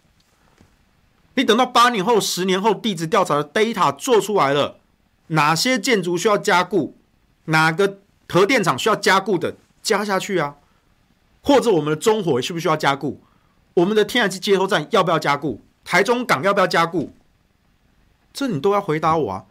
[1.39, 4.81] 你等到八年后、十年后，地质调查的 data 做出来了，
[5.29, 6.97] 哪些建筑需要加固，
[7.45, 10.57] 哪个核电厂需要加固的，加下去啊？
[11.41, 13.23] 或者我们的中火需不需要加固？
[13.75, 15.61] 我们的天然气接收站要不要加固？
[15.85, 17.15] 台中港要不要加固？
[18.33, 19.45] 这你都要回答我啊！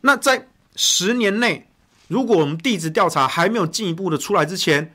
[0.00, 1.68] 那在十年内，
[2.08, 4.94] 如果我们地质调查还没有进一步的出来之前，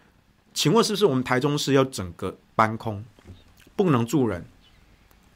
[0.55, 3.05] 请问是不是我们台中市要整个搬空，
[3.75, 4.43] 不能住人？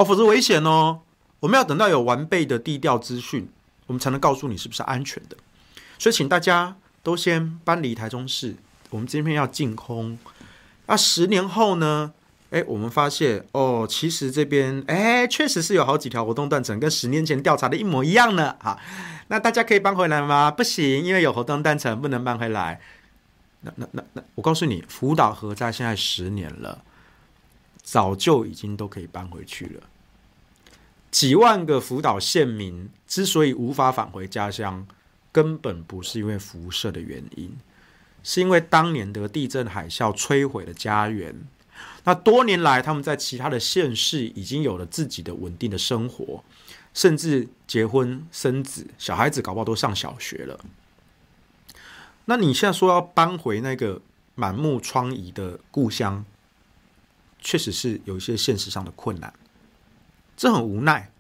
[0.04, 1.02] 否则危险哦！
[1.40, 3.50] 我们要等到有完备的地调资讯，
[3.88, 5.38] 我们才能告诉你是不是安全的。
[5.98, 8.56] 所以，请大家都先搬离台中市。
[8.90, 10.18] 我们今天要净空。
[10.88, 12.14] 那十年后呢？
[12.52, 18.54] 哎，我们发现哦，其实这边哎，确实是有好几条活动断层，跟十年前调查的一模一样呢。
[18.60, 18.78] 好，
[19.30, 20.52] 那大家可以搬回来吗？
[20.52, 22.82] 不行，因为有活动断层，不能搬回来。
[23.62, 26.84] 那那那那，我告诉你，福岛核灾现在十年了，
[27.92, 29.84] 早就已经都可以搬回去了。
[31.12, 34.88] 几万个福岛县民之所以无法返回家乡，
[35.30, 37.54] 根本不是因为辐射的原因，
[38.24, 41.36] 是因为当年的地震海啸摧毁了家园。
[42.06, 46.42] 那多年来，他们在其他的县市已经有了自己的稳定的生活，
[46.94, 50.58] 甚至结婚生子，小孩子搞不好都上小学了。
[52.24, 54.00] 那你现在说要搬回那个
[54.36, 56.24] 满目疮痍的故乡，
[57.42, 59.34] 确实是有一些现实上的困难，
[60.38, 61.12] 这很无奈。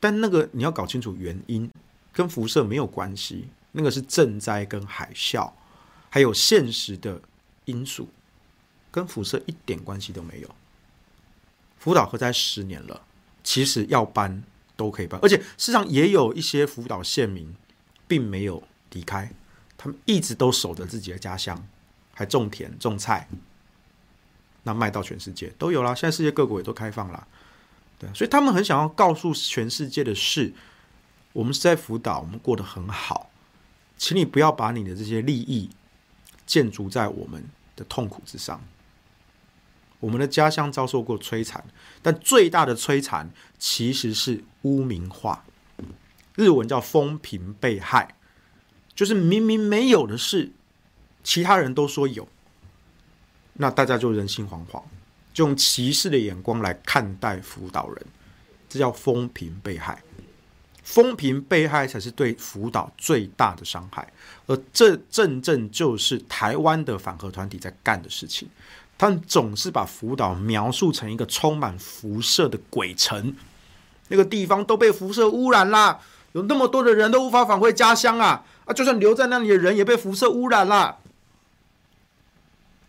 [0.00, 1.70] 但那个你要搞清楚原因，
[2.12, 5.52] 跟辐射没有关系，那个是震灾跟海啸，
[6.08, 7.20] 还有现实的
[7.66, 8.08] 因素。
[8.90, 10.54] 跟辐射一点关系都没有。
[11.78, 13.00] 福岛核灾十年了，
[13.42, 14.44] 其实要搬
[14.76, 17.56] 都可以搬，而且事实上也有一些福岛县民
[18.06, 19.32] 并没有离开，
[19.78, 21.66] 他们一直都守着自己的家乡，
[22.12, 23.26] 还种田种菜，
[24.62, 25.94] 那卖到全世界都有啦。
[25.94, 27.26] 现在世界各国也都开放了，
[27.98, 30.52] 对，所以他们很想要告诉全世界的是，
[31.32, 33.30] 我们是在福岛，我们过得很好，
[33.96, 35.70] 请你不要把你的这些利益
[36.46, 37.44] 建筑在我们
[37.76, 38.60] 的痛苦之上。
[40.00, 41.64] 我们的家乡遭受过摧残，
[42.02, 45.44] 但最大的摧残其实是污名化。
[46.34, 48.16] 日文叫风评被害，
[48.94, 50.50] 就是明明没有的事，
[51.22, 52.26] 其他人都说有，
[53.54, 54.82] 那大家就人心惶惶，
[55.32, 58.06] 就用歧视的眼光来看待福岛人，
[58.68, 60.02] 这叫风评被害。
[60.82, 64.12] 风评被害才是对福岛最大的伤害，
[64.46, 68.48] 而这正正就是台湾的反核团体在干的事情。
[68.98, 73.34] 他们总是把福岛描述成一个充满辐射的鬼城，
[74.08, 76.00] 那个地方都被辐射污染啦，
[76.32, 78.44] 有那么多的人都无法返回家乡啊！
[78.64, 80.98] 啊，就算留在那里的人也被辐射污染啦。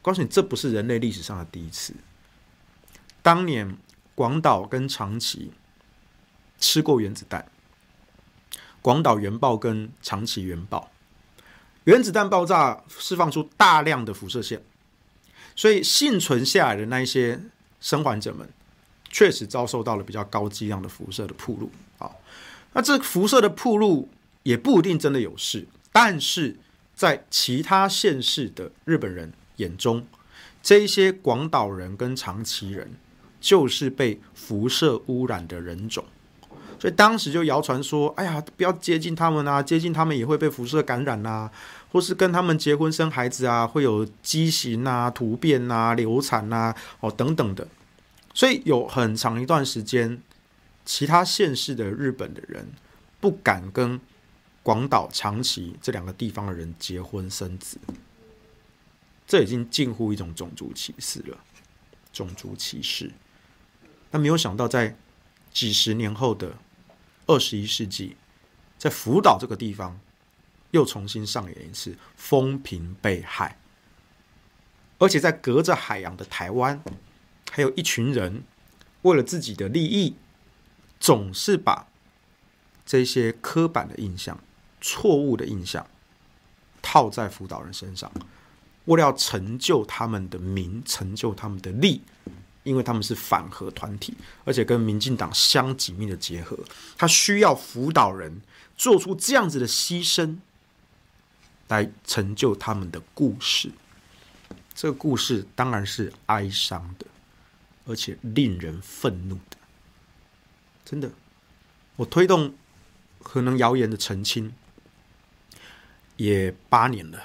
[0.04, 1.96] 告诉你，这不是人类历史上的第一次。
[3.24, 3.76] 当年
[4.14, 5.52] 广岛跟长崎
[6.60, 7.50] 吃过原子弹，
[8.82, 10.92] 广岛原爆跟长崎原爆，
[11.86, 14.62] 原子弹爆炸释放出大量的辐射线。
[15.56, 17.40] 所以幸存下来的那一些
[17.80, 18.50] 生还者们，
[19.10, 22.12] 确实遭受到了比较高剂量的辐射的暴露啊。
[22.74, 24.10] 那这辐射的暴露
[24.44, 26.58] 也不一定真的有事，但是
[26.94, 30.06] 在其他县市的日本人眼中，
[30.62, 32.94] 这一些广岛人跟长崎人
[33.40, 36.06] 就是被辐射污染的人种，
[36.80, 41.52] 所以当时就谣传说：“哎呀，不要接近他们啊，接近他们也会被辐射感染啊。”
[41.94, 47.68] 或是跟他们结婚生孩子啊，会有畸形啊、突变啊、流产啊，哦等等的，
[48.34, 50.20] 所以有很长一段时间，
[50.84, 52.68] 其他县市的日本的人
[53.20, 54.02] 不敢跟
[54.64, 57.78] 广岛、长崎这两个地方的人结婚生子，
[59.28, 61.38] 这已经近乎一种种族歧视了。
[62.12, 63.12] 种族歧视，
[64.12, 64.96] 但没有想到，在
[65.52, 66.58] 几十年后的
[67.26, 68.16] 二十一世纪，
[68.78, 70.00] 在福岛这个地方。
[70.72, 73.60] 又重新上演一次风平被害，
[74.98, 76.82] 而且在隔着海洋的台湾，
[77.52, 78.44] 还有一群人
[79.04, 80.16] 为了自己的利益，
[81.00, 81.86] 总是把
[82.88, 84.40] 这些刻板的印象、
[84.82, 85.86] 错误的印象
[86.82, 88.12] 套在福岛人身上，
[88.86, 92.02] 为了要成就他们的名、成就他们的利，
[92.64, 94.14] 因为他们是反核团体，
[94.46, 96.58] 而且跟民进党相紧密的结合，
[96.98, 98.42] 他需要辅导人
[98.78, 100.38] 做出这样子的牺牲。
[101.70, 103.72] 来成就他们的故事，
[104.76, 107.06] 这个故事当然是哀伤的，
[107.86, 109.58] 而且令人愤怒的。
[110.86, 111.10] 真的，
[111.96, 112.54] 我推动
[113.24, 114.54] 可能谣言的澄清
[116.18, 117.24] 也八年了，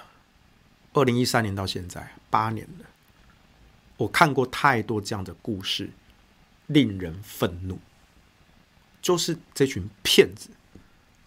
[0.99, 2.87] 二零一三年到现在八年了，
[3.97, 5.91] 我看过太多这样的故事，
[6.67, 7.79] 令人愤怒。
[9.01, 10.51] 就是这群骗子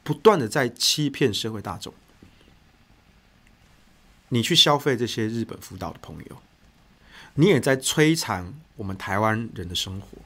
[0.03, 1.93] 不断的在欺骗社会大众。
[4.27, 6.41] 你去消费这些日本福岛的朋友，
[7.35, 10.17] 你也在摧残我们台湾人的生活。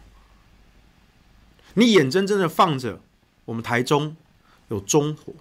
[1.75, 2.99] 你眼睁睁的放着
[3.45, 4.17] 我们台中
[4.69, 5.33] 有中火、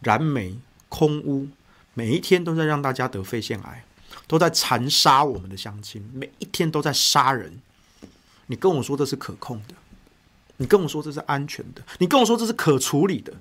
[0.00, 1.48] 燃煤、空污，
[1.96, 3.82] 每一天都在让大家得肺腺癌，
[4.26, 7.58] 都在残杀我们的乡亲，每一天都在杀人。
[8.48, 9.74] 你跟我说这是可控的，
[10.58, 13.32] 你跟我说这是安全的，你跟我说这是可处理的，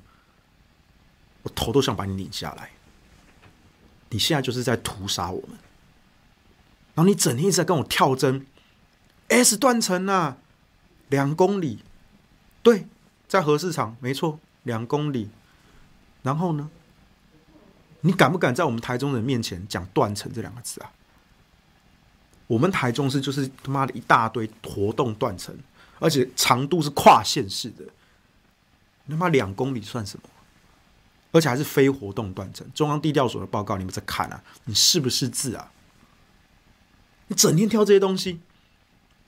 [1.43, 2.69] 我头都想把你拧下来。
[4.11, 5.57] 你现在就是在屠杀我们，
[6.93, 8.47] 然后你整天一直在跟我跳针
[9.27, 10.37] ，S 断层啊，
[11.09, 11.79] 两公里，
[12.63, 12.87] 对，
[13.27, 15.29] 在核市场没错，两公里，
[16.23, 16.69] 然后呢，
[18.05, 20.91] 你敢不敢在我们台中人面前讲断层这两个字啊？
[22.45, 25.57] 我们台中市就是他妈的一大堆活动断层，
[25.97, 27.83] 而且长度是跨县市的，
[29.09, 30.29] 他妈两公里算什么？
[31.31, 32.65] 而且还是非活动断层。
[32.75, 34.43] 中央地调所的报告，你们在看啊？
[34.65, 35.71] 你是不是字啊？
[37.27, 38.39] 你整天挑这些东西，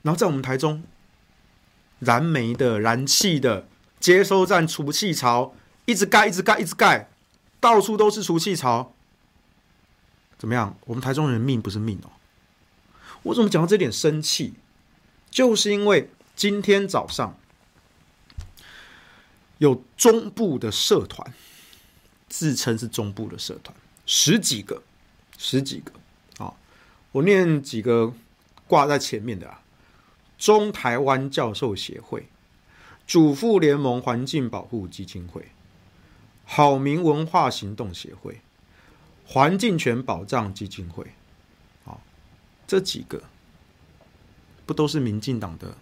[0.04, 0.84] 然后在我们台中，
[1.98, 3.68] 燃煤的、燃气的
[4.00, 5.56] 接收站储气槽
[5.86, 7.10] 一直盖、一直盖、一直盖，
[7.60, 8.94] 到处都是除气槽。
[10.38, 10.78] 怎么样？
[10.86, 12.12] 我们台中人命不是命哦。
[13.24, 14.54] 我怎么讲到这点生气？
[15.30, 17.38] 就是因为今天早上
[19.58, 21.34] 有中部的社团。
[22.30, 23.74] 自称是中部的社团，
[24.06, 24.84] 十几个，
[25.38, 25.94] 十几个，
[26.44, 26.54] 啊，
[27.14, 28.14] 我念几个
[28.68, 29.62] 挂在前面的啊，
[30.38, 32.28] 中台湾教授协会、
[33.08, 35.48] 主妇联盟环境保护基金会、
[36.50, 38.40] 好民文化行动协会、
[39.26, 41.06] 环境权保障基金会，
[41.86, 42.00] 啊，
[42.66, 43.22] 这几个
[44.66, 45.76] 不都是民进党的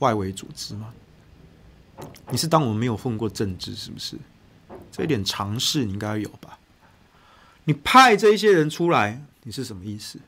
[0.00, 0.92] 外围组织吗？
[2.30, 4.18] 你是当我们没有混过政治是不是？
[4.92, 6.58] 这一点常识你应该有吧？
[7.64, 10.20] 你派这一些人出来，你是什么意思？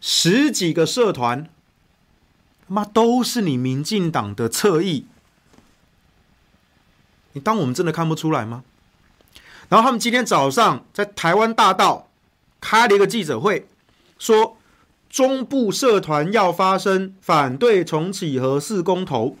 [0.00, 1.48] 十几个社团，
[2.68, 5.06] 他妈都是你民进党的侧翼，
[7.32, 8.62] 你当我们真的看不出来吗？
[9.68, 12.08] 然后他们今天早上在台湾大道
[12.60, 13.66] 开了一个记者会，
[14.18, 14.56] 说
[15.08, 19.36] 中部社团要发声，反对重启核四公投。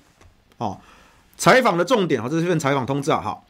[0.58, 0.80] 哦，
[1.36, 3.46] 采访的重点啊，这是一份采访通知啊，好。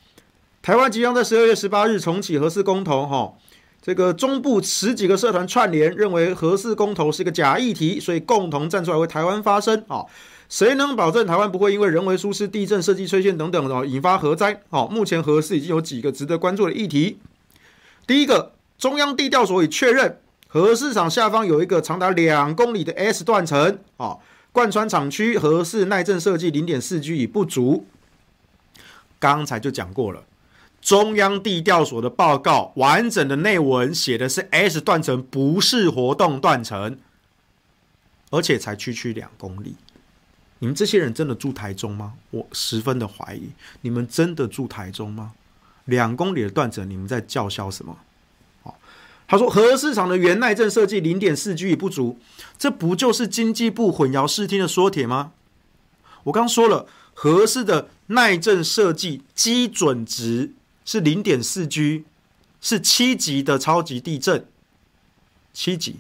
[0.60, 3.32] 台湾即将在十二月十八日重启核四公投，哈，
[3.80, 10.04] 这个中部十几个社团串联，认为核四公投是一个假议题，所以共同站出来为台湾发声，啊，
[10.49, 14.62] 谁能保证台湾不会因为人为疏失、地震、设计缺陷等等，哦引发核灾？
[14.70, 17.18] 哦，目前核四已经有几个值得关注的议题。
[18.07, 24.20] 第一个，中央地调所已确认，核市厂下方有一个长达两公里的 S 断层，哦，
[24.53, 27.86] 贯穿厂区，核四耐震设计零点四 G 已不足。
[29.18, 30.22] 刚才就讲过了。
[30.80, 36.97] 中央地调所的报告完整的内文写的是 S 断层不是活动断层，
[38.30, 39.74] 而且才区区两公里。
[40.59, 42.14] 你们这些人真的住台中吗？
[42.30, 43.50] 我十分的怀疑，
[43.82, 45.32] 你们真的住台中吗？
[45.84, 47.98] 两公里的断层，你们在叫嚣什么？
[48.62, 48.74] 哦，
[49.28, 52.18] 他说核市场的原耐震设计零点四 G 已不足，
[52.59, 55.32] 这不就是经济部混淆视听的说帖吗？
[56.24, 60.52] 我刚说了，核四的耐震设计基准值。
[60.88, 62.04] 是零点四 G，
[62.61, 64.46] 是七级的超级地震，
[65.52, 65.96] 七级。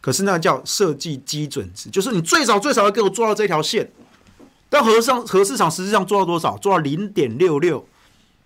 [0.00, 3.90] 可是那叫设计基准值，就是你最少最少要给我做到这条线。
[4.70, 6.56] 但核上核市场实际上做到多少？
[6.58, 7.86] 做到零点六六，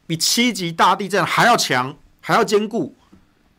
[0.06, 2.94] 比七级大地震还要强，还要坚固。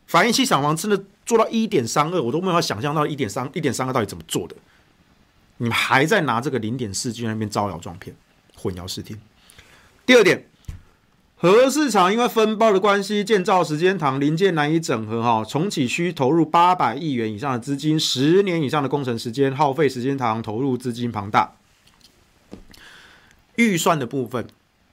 [0.06, 4.56] 反应器厂房真的做到一点三二，我都没有想象到一点三一点三二到底怎么做的。
[5.58, 8.16] 你们还在拿这个零点四 G 那边招摇撞骗，
[8.56, 9.18] 混淆视听。
[10.04, 10.48] 第二点。
[11.52, 21.52] 核市场因为分包的关系，建造时间长，零件难以整合，哈，重启需投入八百亿元以上的资金，十年以上的工程时间，耗费时间长，投入资金庞大。
[23.56, 24.48] 预算的部分，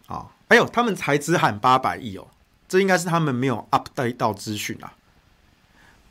[0.07, 2.27] 啊，哎呦，他们才只喊八百亿哦，
[2.67, 4.91] 这应该是他们没有 update 到资讯啊。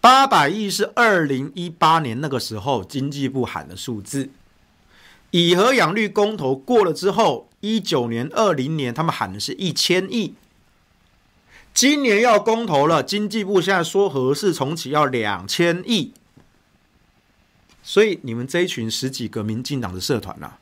[0.00, 4.30] 八百亿是二零一八年那个时候经济部喊的数字，
[5.32, 7.49] 以核养绿公投过了之后。
[7.60, 10.34] 一九年、二零年，他们喊的是一千亿。
[11.72, 16.12] 今年要公投了，经济部现在说合适重启要两千亿。
[17.82, 20.58] 所以你们这一群十几个民进党的社团呐、啊，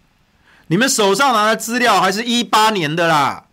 [0.67, 3.47] 你们手上拿的资料还是一八年的啦。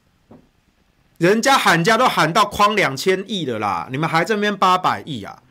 [1.18, 5.42] 人家喊价都喊到框两千亿的啦，你们还这边八百亿啊？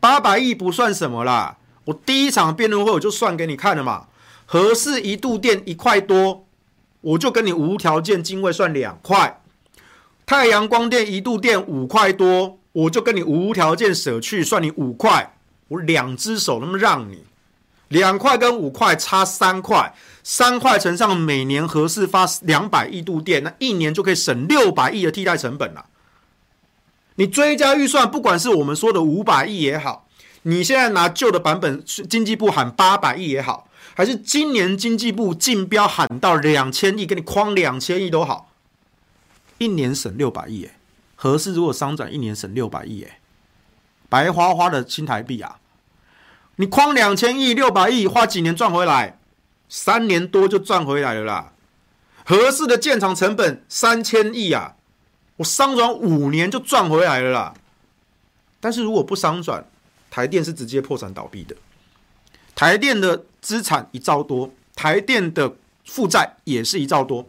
[0.00, 1.58] 八百亿不算什么啦。
[1.84, 4.08] 我第一场辩论会我就算给你看了嘛，
[4.46, 6.45] 合适一度电一块多。
[7.06, 9.40] 我就跟你无条件进位算两块，
[10.24, 15.36] 太阳光电一度电五块多，我就跟你无条件舍去算你五块，
[15.68, 17.22] 我两只手那么让你，
[17.86, 19.94] 两块跟五块差三块，
[20.24, 25.86] 三块乘上每年合适发两百亿度电，那一年就可以省六百亿的替代成本了。
[27.14, 30.08] 你追加预算，不管是我们说的五百亿也好，
[30.42, 33.65] 你现在拿旧的版本，经济部喊八百亿也好。
[33.96, 38.52] 还是今年经济部竞标喊到两千亿，给你框两千亿都好，
[39.56, 40.76] 一年省六百亿哎，
[41.14, 43.20] 核四如果商转一年省六百亿哎，
[44.10, 45.58] 白花花的新台币啊！
[46.56, 49.18] 你框两千亿六百亿，花几年赚回来？
[49.70, 51.52] 三年多就赚回来了啦！
[52.22, 54.76] 合适的建厂成本三千亿啊，
[55.36, 57.54] 我商转五年就赚回来了啦！
[58.60, 59.64] 但是如果不商转，
[60.10, 61.56] 台电是直接破产倒闭的。
[62.54, 67.28] 台电的资产一兆多，台电的负债也是一兆多，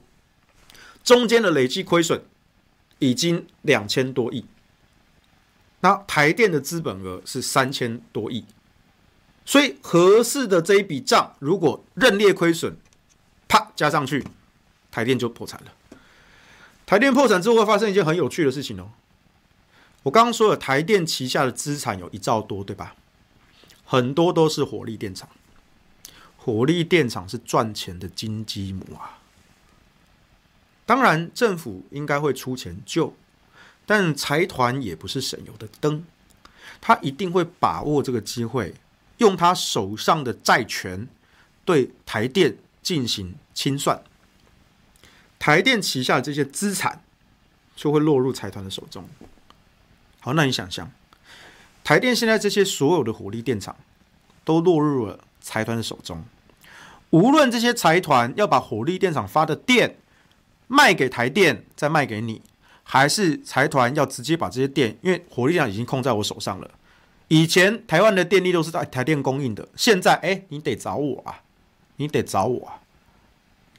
[1.04, 2.24] 中间的累计亏损
[2.98, 4.44] 已经两千多亿，
[5.82, 8.44] 那台电的资本额是三千多亿，
[9.46, 12.76] 所以合适的这一笔账如果认列亏损，
[13.48, 14.26] 啪加上去，
[14.90, 15.72] 台电就破产了。
[16.88, 18.90] 台电破产之后会发生一件很有趣的事情哦。
[20.02, 22.96] 我刚刚说了，台电旗下的资产有一兆多，对吧？
[23.86, 25.30] 很多都是火力电厂，
[26.48, 29.20] 火力电厂是赚钱的金鸡母啊。
[30.86, 33.14] 当然，政府应该会出钱救，
[33.86, 36.06] 但财团也不是省油的灯，
[36.80, 38.74] 他一定会把握这个机会，
[39.18, 41.10] 用他手上的债权
[41.66, 44.02] 对台电进行清算，
[45.38, 47.04] 台电旗下的这些资产
[47.76, 49.04] 就会落入财团的手中。
[50.22, 50.90] 好，那你想象，
[51.84, 53.76] 台电现在这些所有的火力电厂
[54.46, 56.24] 都落入了财团的手中，
[57.12, 59.98] 无论这些财团要把火力电厂发的电，
[60.68, 62.42] 卖给台电，再卖给你，
[62.84, 66.70] 还是财团要直接把这些电，因为火力厂已经控在我手上了。
[67.30, 71.42] 以前台湾的电力都是在台电供应的，现在哎，你得找我啊，
[71.98, 72.80] 你得找我啊，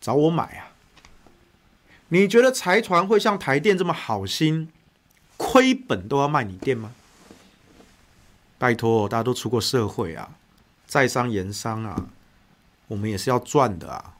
[0.00, 0.72] 找我买啊。
[2.08, 4.70] 你觉得财团会像台电这么好心，
[5.36, 6.92] 亏本都要卖你电吗？
[8.58, 10.30] 拜托，大家都出过社会啊，
[10.86, 12.08] 在商言商啊，
[12.88, 14.16] 我们也是要赚的啊。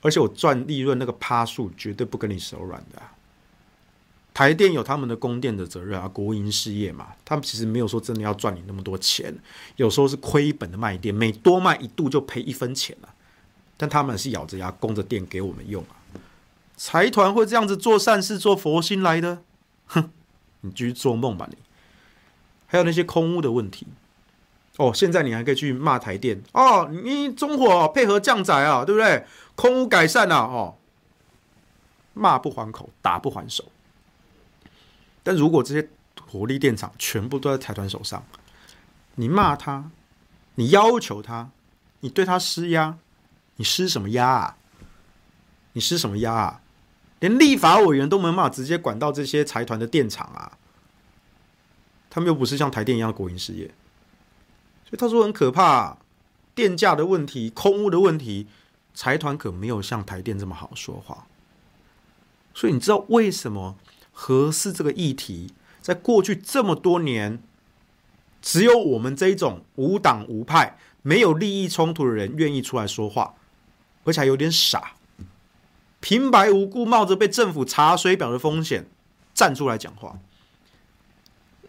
[0.00, 3.12] 而且我赚利润那个趴数绝对不跟你手软的啊。
[4.34, 9.32] 台电有他们的供电的责任啊，国营事业嘛，他们其实没有说真的要赚你那么多钱，
[9.76, 13.12] 有时候是亏本的卖电，每多卖一度就赔一分钱啊。
[13.76, 16.00] 但他们是咬着牙供着电给我们用啊。
[16.76, 19.42] 财团会这样子做善事、做佛心来的？
[19.86, 20.10] 哼，
[20.62, 21.58] 你继续做梦吧你。
[22.66, 23.86] 还有那些空屋的问题。
[24.78, 29.26] 哦，现在你还可以去骂台电哦，你中火配合降载啊，对不对？
[29.54, 30.78] 空屋改善啊，哦，
[32.14, 33.64] 骂不还口，打不还手。
[35.22, 35.88] 但如果这些
[36.26, 38.24] 火力电厂全部都在财团手上，
[39.16, 39.90] 你骂他，
[40.54, 41.50] 你要求他，
[42.00, 42.96] 你对他施压，
[43.56, 44.56] 你施什么压啊？
[45.74, 46.60] 你施什么压啊？
[47.20, 50.56] 连立法委员都没办法直接管到这些财团的电厂啊，
[52.08, 53.70] 他们又不是像台电一样的国营事业。
[54.96, 55.98] 他说很可怕，
[56.54, 58.46] 电价的问题、空屋的问题，
[58.94, 61.26] 财团可没有像台电这么好说话。
[62.54, 63.76] 所以你知道为什么
[64.12, 67.42] 核四这个议题，在过去这么多年，
[68.42, 73.34] 只有我们这一种无党无派、没有利益冲突的人愿意出来说话，
[74.04, 74.92] 而且还有点傻，
[76.00, 78.86] 平白无故冒着被政府查水表的风险
[79.32, 80.18] 站出来讲话。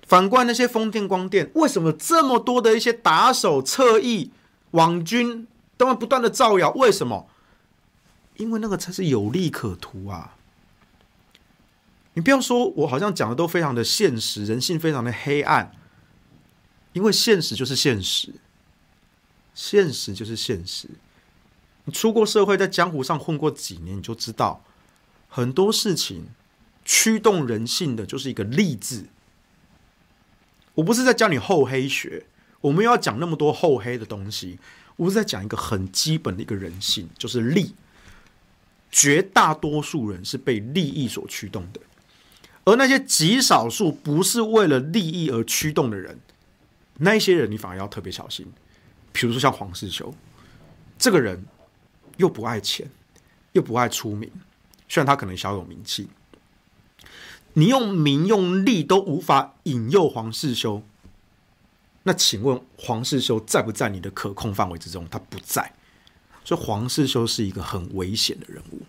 [0.05, 4.31] 反观那些风电、光电，为什么这么多的一些打手、侧翼、
[4.71, 5.47] 网军
[5.77, 6.71] 都会不断的造谣？
[6.71, 7.27] 为什么？
[8.35, 10.35] 因为那个才是有利可图啊！
[12.15, 15.71] 你不要说我好像讲的都非常的现实，人性非常的黑暗，
[16.93, 18.33] 因为现实就是现实，
[19.53, 20.89] 现实就是现实。
[21.85, 24.63] 你出过社会，在江湖上混过几年，你就知道
[25.29, 26.27] 很多事情
[26.83, 29.05] 驱动人性的就是一个利字。
[30.75, 32.25] 我不是在教你厚黑学，
[32.61, 34.59] 我们要讲那么多厚黑的东西。
[34.95, 37.73] 我是在讲一个很基本的一个人性，就是利。
[38.91, 41.81] 绝大多数人是被利益所驱动的，
[42.63, 46.19] 而那些极少数不是为了利益而驱动的人，
[46.99, 48.45] 那一些人你反而要特别小心。
[49.11, 50.13] 比如说像黄世修，
[50.99, 51.43] 这个人
[52.17, 52.87] 又不爱钱，
[53.53, 54.29] 又不爱出名，
[54.87, 56.07] 虽然他可能小有名气。
[57.53, 60.81] 你用名用利都无法引诱黄世修，
[62.03, 65.07] 那请问黄世修在不在你的可控范围之中？
[65.09, 65.73] 他不在，
[66.43, 68.81] 所以黄世修是一个很危险的人物，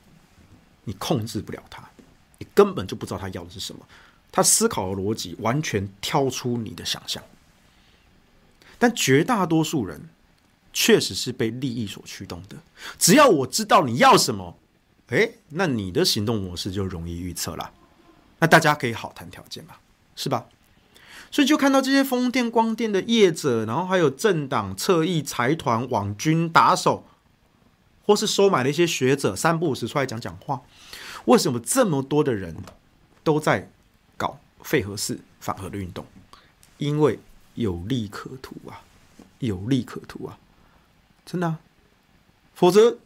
[0.85, 1.89] 你控制不了他，
[2.39, 3.87] 你根本就不知道他要的是什么，
[4.33, 7.23] 他思考的逻辑完全跳出你的想象。
[8.79, 10.09] 但绝大多数人
[10.73, 12.57] 确实是被利益所驱动的，
[12.99, 14.59] 只要我知道你要什么，
[15.09, 17.71] 诶，那你的行动模式就容易预测了。
[18.39, 19.75] 那大家可以好谈条件嘛，
[20.17, 20.47] 是吧？
[21.31, 27.05] 所以就看到这些风电、光电的业者，然后还有政党、侧翼、财团、网军、打手，
[28.07, 30.63] 或是收买的一些学者，三不五时出来讲讲话。
[31.25, 32.55] 为什么这么多的人
[33.25, 33.69] 都在
[34.17, 36.07] 搞废核式、反核的运动？
[36.79, 37.19] 因为
[37.55, 38.83] 有利可图啊，
[39.41, 40.39] 有利可图啊，
[41.27, 41.59] 真的啊。
[42.55, 42.99] 否则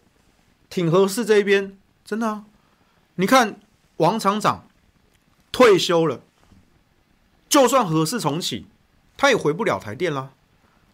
[0.68, 2.44] 挺核四这一边，真的啊。
[3.14, 3.58] 你看
[3.96, 4.67] 王厂长。
[5.50, 6.20] 退休了，
[7.48, 8.66] 就算核四重启，
[9.16, 10.32] 他也回不了台电了，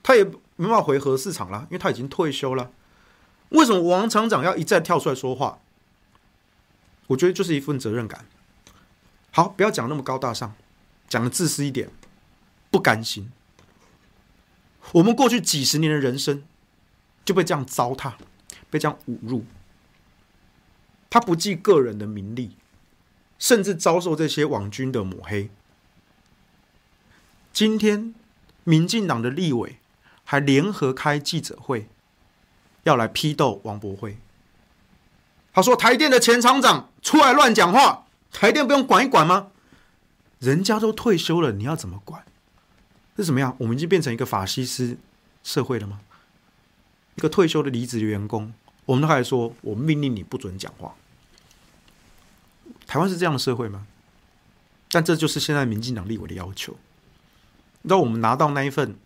[0.03, 0.25] 他也
[0.57, 2.71] 没办法回核四厂了，因为他已经退休了。
[3.51, 5.61] 为什么王厂长要一再跳出来说话？
[7.09, 8.25] 我觉得就是一份责任感，
[9.31, 10.55] 好，不要讲那么高大上，
[11.07, 11.91] 讲的自私一点，
[12.71, 13.31] 不甘心。
[14.93, 16.45] 我们过去几十年的人生
[17.25, 18.15] 就被这样糟蹋，
[18.71, 19.45] 被这样侮辱。
[21.11, 22.57] 他不计个人的名利，
[23.45, 25.51] 甚至遭受这些网军的抹黑。
[27.53, 28.15] 今天，
[28.65, 29.77] 民进党的立委
[30.25, 31.87] 还联合开记者会，
[32.85, 34.17] 要来批斗王博辉。
[35.53, 39.49] 他说：“台电的前厂长出来乱讲话。”台电不用管一管吗？
[40.39, 42.25] 人家都退休了，你要怎么管？
[43.19, 43.55] 是怎么样？
[43.59, 44.97] 我们已经变成一个法西斯
[45.43, 46.01] 社会了吗？
[47.17, 48.55] 一个退休的离职的员工，
[48.87, 50.95] 我们都还说，我命令你不准讲话。
[52.95, 53.89] 台湾是这样的社会吗？
[54.89, 56.77] 但这就是现在民进党立委的要求。
[57.83, 58.97] 那我们拿到那一份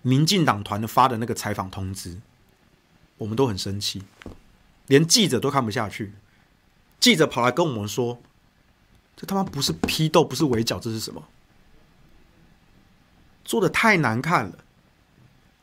[0.00, 2.22] 民进党团的发的那个采访通知，
[3.18, 4.02] 我们都很生气，
[4.86, 6.14] 连记者都看不下去。
[6.98, 8.18] 记者跑来跟我们说
[9.14, 11.22] ：“这他妈不是批斗，不是围剿，这是什么？
[13.44, 14.64] 做的太难看了。”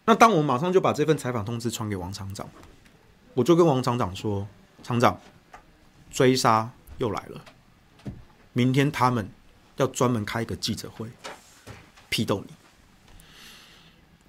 [0.05, 2.47] 那当我们马上就把这份采访通知传给王厂长，
[3.33, 4.47] 我就跟王厂长说
[4.83, 5.19] ：“厂长，
[6.11, 7.43] 追杀又来了，
[8.53, 9.29] 明天他们
[9.77, 11.09] 要专门开一个记者会
[12.09, 12.53] 批斗你。”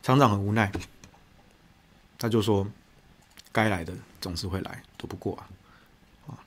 [0.02, 0.70] 厂长很无奈，
[2.18, 2.66] 他就说
[3.52, 5.48] ：“该来的总是会来，躲不过啊。”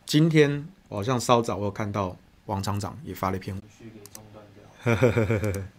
[0.05, 3.61] 今天我好像稍早，我有看到王厂长也发了一篇。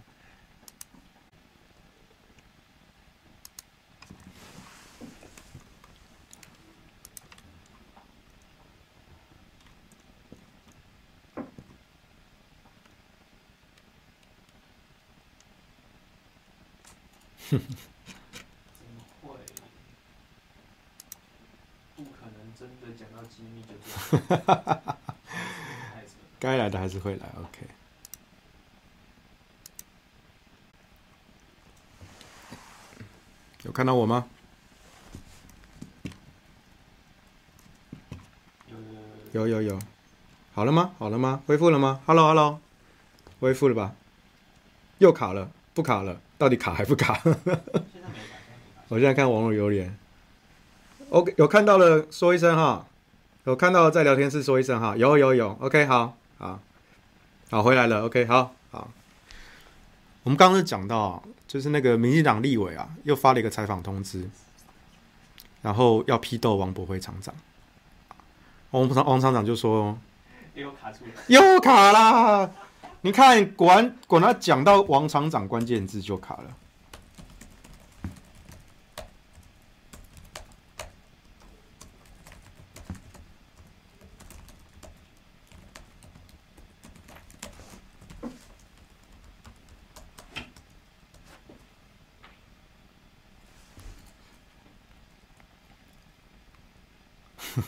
[24.10, 24.74] 哈哈哈！
[24.84, 24.96] 哈，
[26.38, 27.66] 该来的还是会来，OK。
[33.62, 34.28] 有看到我吗？
[39.32, 39.78] 有有有，
[40.52, 40.94] 好了吗？
[40.98, 41.42] 好了吗？
[41.46, 42.60] 恢复了吗？Hello Hello，
[43.40, 43.94] 恢复了吧？
[44.98, 47.20] 又卡了，不卡了，到底卡还不卡？
[48.88, 49.94] 我现在看网络留言
[51.10, 52.86] ，OK，有看到了，说一声哈。
[53.44, 56.60] 有看到在聊天室说一声哈，有有有，OK，好，好，
[57.50, 58.90] 好，回来了，OK，好，好。
[60.22, 64.28] 我们刚刚是讲到，就是那个民进党立委啊，又发了一个采访通知，
[65.62, 67.34] 然后要批斗王博辉厂长。
[68.72, 69.98] 王王厂长就说
[70.54, 72.50] ：“又卡住了，又卡啦！
[73.00, 76.56] 你看，果然果然讲到王厂长关键字就卡了。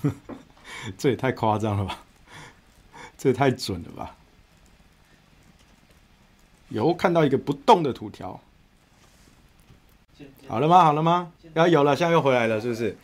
[0.98, 2.04] ”这也太夸张了吧！
[3.16, 4.16] 这也太准了吧！
[6.70, 8.40] 有看到一个不动的图条，
[10.48, 10.82] 好了吗？
[10.82, 11.30] 好了吗？
[11.54, 12.96] 要有了，现在又回来了，是不是？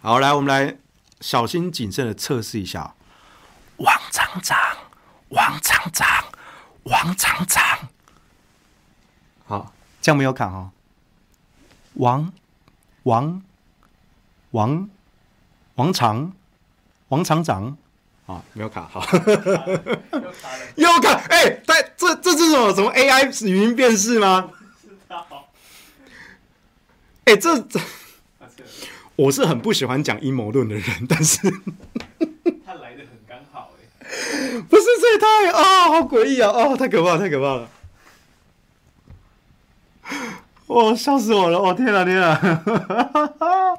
[0.00, 0.76] 好，来，我们来
[1.20, 2.94] 小心谨慎的测试一下。
[3.78, 4.58] 王厂长，
[5.30, 6.06] 王厂长，
[6.82, 7.88] 王厂长，
[9.46, 10.70] 好，这样没有卡哦。
[11.94, 12.32] 王，
[13.04, 13.42] 王，
[14.50, 14.90] 王。
[15.76, 16.32] 王厂，
[17.10, 17.76] 王厂长，
[18.28, 21.62] 啊，没有卡，好，又卡了，又卡，哎、欸，
[21.96, 22.74] 这这是什么？
[22.74, 24.50] 什么 AI 语音辨识吗？
[27.24, 27.80] 哎、欸，这这，
[29.16, 31.38] 我是很不喜欢讲阴谋论的人，但是
[32.66, 33.70] 他来的很刚好，
[34.02, 34.08] 哎，
[34.68, 37.68] 不是这也太啊，好诡异啊，哦，太可怕了，太可怕了，
[40.66, 43.78] 哦，笑死我了，哦，天啊，天啊！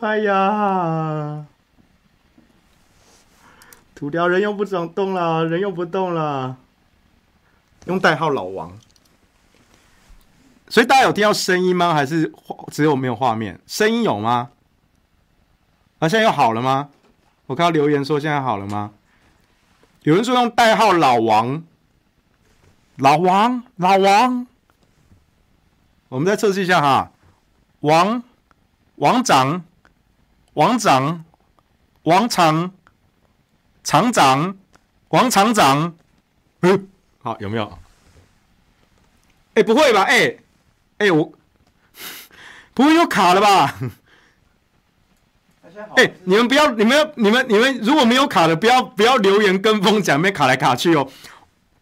[0.00, 1.46] 哎呀，
[3.96, 6.58] 土条人又不想动了，人又不动了，
[7.86, 8.78] 用代号老王。
[10.68, 11.94] 所以大家有听到声音吗？
[11.94, 12.30] 还是
[12.70, 13.58] 只有没有画面？
[13.66, 14.50] 声音有吗？
[15.98, 16.90] 啊，现在又好了吗？
[17.46, 18.90] 我看到留言说现在好了吗？
[20.02, 21.64] 有人说用代号老王，
[22.96, 24.46] 老王，老王，
[26.10, 27.12] 我们再测试一下哈，
[27.80, 28.22] 王，
[28.96, 29.64] 王长。
[30.52, 31.24] 王长，
[32.04, 32.72] 王厂，
[33.86, 34.58] 厂长，
[35.10, 35.94] 王厂长，
[36.62, 36.88] 嗯，
[37.22, 37.78] 好，有没有？
[39.54, 40.02] 哎，不会吧？
[40.02, 40.36] 哎，
[40.98, 41.32] 哎，我
[42.74, 43.78] 不会又卡了吧？
[45.94, 51.08] 哎、欸，你们不要，你们要，你们你们如果没有卡的，不要不要留言跟风讲，没卡来卡去哦。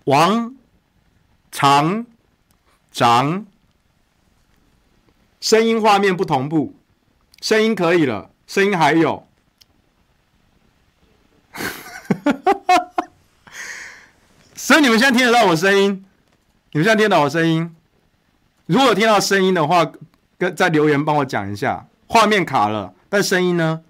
[0.05, 0.55] 王
[1.51, 2.05] 厂
[2.93, 3.47] 长，
[5.41, 6.75] 声音画面不同步，
[7.41, 9.27] 声音可以了，声音还有。
[12.25, 13.05] 哈哈哈
[14.55, 16.05] 所以你们现在听得到我声音？
[16.73, 17.75] 你们现在听得到我声音？
[18.67, 19.93] 如果听到声音的话，
[20.39, 21.87] 跟在留言帮我讲一下。
[22.07, 23.83] 画面卡了，但声音呢？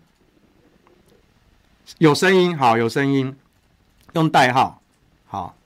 [1.98, 3.36] 有声音，好，有声音，
[4.14, 4.82] 用代号，
[5.26, 5.56] 好。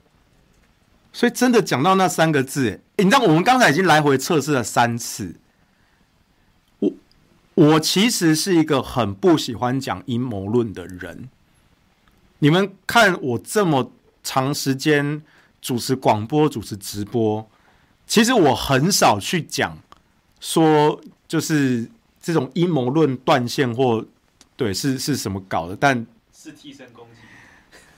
[1.11, 5.35] 所以真的讲到那三个字，你知道我们刚才已经来回测试了三次。
[6.79, 6.91] 我
[7.55, 11.29] 我其实是一个很不喜欢讲阴谋论的人。
[12.39, 13.91] 你们看我这么
[14.23, 15.21] 长时间
[15.61, 17.45] 主持广播、主持直播，
[18.07, 19.77] 其实我很少去讲
[20.39, 21.89] 说就是
[22.21, 24.05] 这种阴谋论断线或
[24.55, 27.21] 对是是什么搞的，但是替身攻击。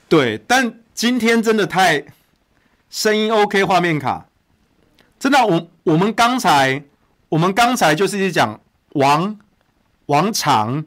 [0.08, 2.04] 对，但今天真的太
[2.90, 4.26] 声音 OK，画面卡，
[5.20, 6.82] 真的，我我们刚才
[7.28, 8.60] 我们刚才就是一直讲
[8.94, 9.38] 王
[10.06, 10.84] 王长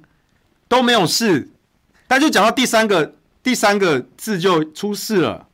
[0.67, 1.49] 都没有事，
[2.05, 3.15] 但就讲到第三个。
[3.45, 5.47] 第三个字就出事了，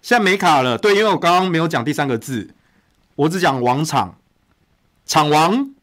[0.00, 0.78] 现在没卡了。
[0.78, 2.54] 对，因为我刚刚没有讲第三个字，
[3.16, 4.16] 我只讲王场，
[5.04, 5.74] 厂王，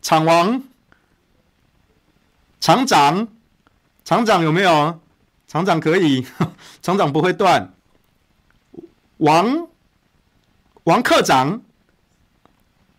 [0.00, 0.62] 厂王，
[2.58, 3.28] 厂长，
[4.06, 4.98] 厂长有没有？
[5.46, 6.26] 厂长可以，
[6.80, 7.74] 厂长不会断。
[9.18, 9.68] 王，
[10.84, 11.60] 王科长，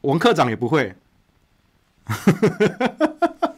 [0.01, 0.95] 王科长也不会。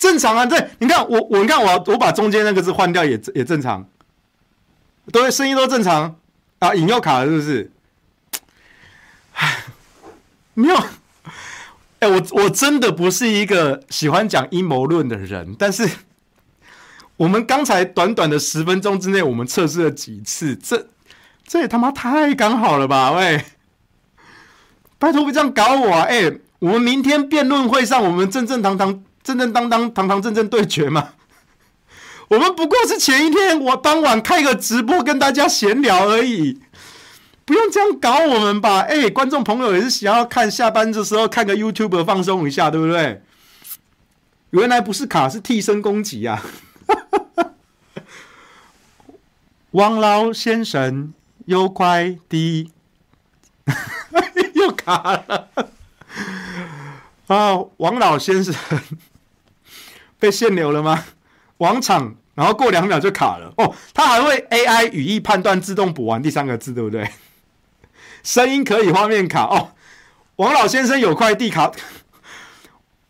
[0.00, 3.86] 正常啊，对，你看我，我你看我，我把中间那个字换掉也也正常，
[5.12, 6.16] 对，声音都正常
[6.58, 7.70] 啊，引诱卡是不是？
[9.34, 9.64] 唉，
[10.54, 10.76] 没有，
[11.98, 15.86] 哎，我我真的不是一个喜欢讲阴谋论的人，但是
[17.18, 20.88] 我们刚才短短的十分钟之内，我们测试了几次，这
[21.46, 23.12] 这也他妈太刚好了吧？
[23.12, 23.44] 喂，
[24.98, 26.04] 拜托别这样搞我啊！
[26.04, 29.04] 哎，我们明天辩论会上，我们正正堂堂。
[29.22, 31.10] 正正当当、堂堂正正对决嘛？
[32.28, 36.60] 我们不过是前一天我当晚开个直播跟大家闲聊而已，
[37.44, 38.80] 不用这样搞我们吧？
[38.82, 43.22] 哎，观众朋友也是想要看下班的时候看个 YouTube 放松一下，对不对？
[44.50, 46.42] 原来不是卡，是替身攻击呀！
[49.72, 51.12] 王老先生
[51.46, 52.72] 有快递，
[54.54, 55.48] 又卡了
[57.28, 57.56] 啊！
[57.76, 58.52] 王老先生。
[60.20, 61.06] 被限流了吗？
[61.56, 63.74] 王场，然后过两秒就卡了哦。
[63.92, 67.10] 他还会 AI 语义判断自动补完第三个字，对不对？
[68.22, 69.72] 声音可以，画面卡哦。
[70.36, 71.72] 王老先生有快递卡，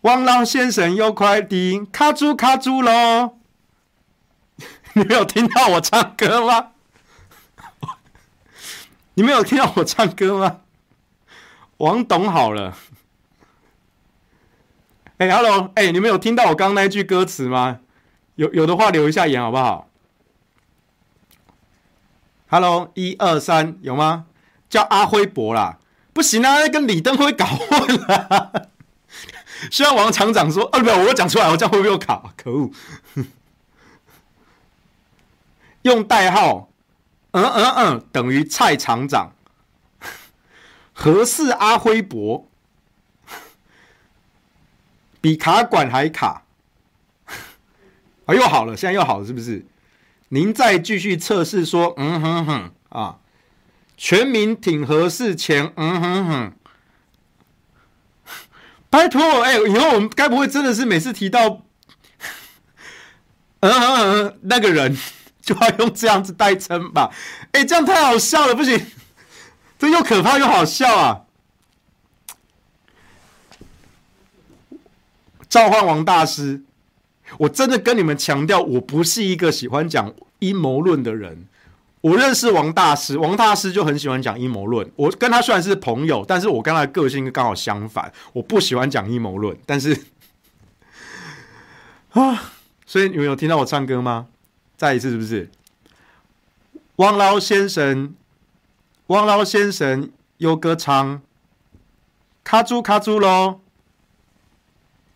[0.01, 3.37] 王老先生有快递卡住卡住喽。
[4.95, 6.69] 你没有听到我唱歌吗？
[9.15, 10.61] 你没有听到我唱歌吗？
[11.77, 12.77] 王董好了。
[15.21, 17.81] 哎、欸、，Hello，哎、你们有听到我刚刚那句歌词吗？
[18.37, 19.91] 有有的话留一下言好不好
[22.49, 24.25] ？Hello，一二三，有吗？
[24.71, 25.79] 叫阿辉伯啦，
[26.14, 28.71] 不行啊，跟李登辉搞混了。
[29.71, 32.33] 虽然王厂长说，哦，没有，我讲出来，我这样会不会卡？
[32.39, 32.71] 可恶！
[35.83, 36.71] 用代号，
[37.33, 39.33] 嗯嗯嗯，等于蔡厂长，
[40.95, 42.47] 何氏阿辉伯。
[45.21, 46.45] 比卡管还卡，
[48.25, 49.64] 啊， 又好了，现在又好了，是不是？
[50.29, 53.18] 您再继续测试说，嗯哼哼啊，
[53.97, 56.53] 全民挺合适前，嗯哼哼，
[58.89, 61.62] 拜托，哎、以后我们该不会真的是每次提到，
[63.61, 64.97] 嗯哼哼，那个人
[65.43, 67.11] 就要用这样子代称吧？
[67.53, 68.87] 哎、欸，这样太好笑了，不行，
[69.79, 71.23] 这又可怕又好笑啊！
[75.51, 76.62] 召唤王大师，
[77.38, 81.46] 我真的跟你们强调，我不是一个喜欢讲阴谋论的人。
[82.03, 84.90] 我认识王大师，王大师就很喜欢讲阴谋论。
[84.96, 89.55] 我跟他虽然是朋友，但是我跟他的个性刚好相反，我不喜欢讲阴谋论。
[89.66, 90.05] 但是
[92.12, 92.53] 啊，
[92.86, 94.28] 所以你们有听到我唱歌吗？
[94.78, 95.51] 再一次，是不是？
[96.96, 98.14] 王老先生，
[99.09, 101.20] 王老先生有歌唱，
[102.42, 103.60] 卡住卡住喽。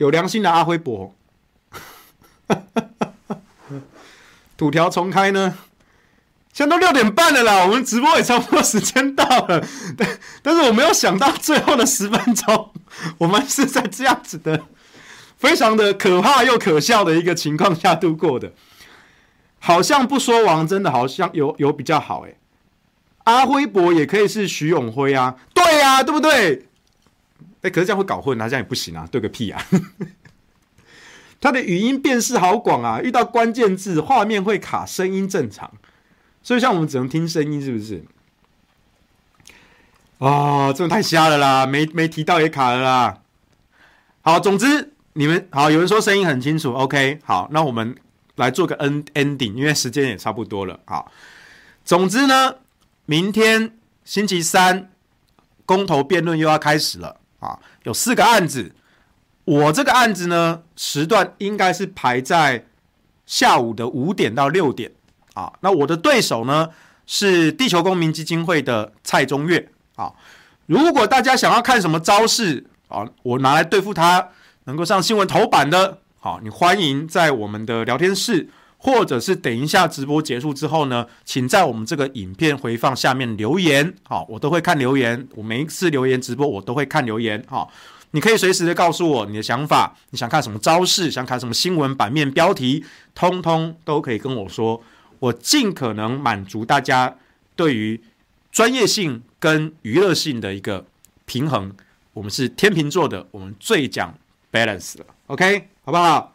[0.05, 1.15] 有良心的阿辉伯，
[4.55, 5.57] 土条重开呢？
[6.53, 9.67] 现在都六点半了啦，我们直播也差不多时间到了。
[9.97, 12.71] 但但是我没有想到最后的十分钟，
[13.17, 14.65] 我们是在这样子的
[15.39, 18.53] 非常的可怕又可笑的一个情况下度过的。
[19.59, 22.35] 好像不说王，真的好像有有比较好哎。
[23.25, 26.69] 阿辉伯也可以是徐永辉啊，对呀、啊，对不对？
[27.65, 29.67] 哎，可是这样会搞混啊，这样也不行啊，对个屁啊！
[31.41, 35.73] 他的语音辨识好广啊，遇到关键字画面会卡，声音正常，
[36.43, 38.05] 所以像我们只能听声音，是不是？
[40.19, 43.23] 哦，这种太瞎了啦，没没提到也卡了啦。
[44.21, 47.97] 好，总之你们好，有人说声音很清楚，OK，好，那我们
[48.37, 50.79] 来做个 end ending，因为时间也差不多了。
[50.85, 51.11] 好，
[51.83, 52.57] 总之呢，
[53.07, 54.91] 明天星期三
[55.65, 58.73] 公投辩论又要开始了啊，有四个案子，
[59.45, 62.65] 我这个案子呢时段应该是排在
[63.27, 64.93] 下午的五点到六点
[65.35, 66.71] 啊，那我的对手呢
[67.07, 69.69] 是地球公民基金会的蔡中岳。
[69.97, 70.13] 啊，
[70.67, 74.31] 如果大家想要看什么招式啊，我拿来对付他，
[74.65, 78.49] 能够上新闻头版的，好，你欢迎在我们的聊天室，
[78.85, 87.73] 或者是等一下直播结束之后呢，请在我们这个影片回放下面留言，好，我都会看留言，我每一次留言直播我都会看留言，好，
[88.11, 94.81] 你可以随时的告诉我你的想法，你想看什么招式，想看什么新闻版面标题，通通都可以跟我说，
[95.19, 97.17] 我尽可能满足大家
[97.57, 98.01] 对于
[98.53, 99.23] 专业性。
[99.45, 100.87] 跟娱乐性的一个
[101.27, 101.71] 平衡，
[102.15, 104.15] 我们是天秤座的，我们最讲
[104.51, 106.34] balance 了，OK，好不好？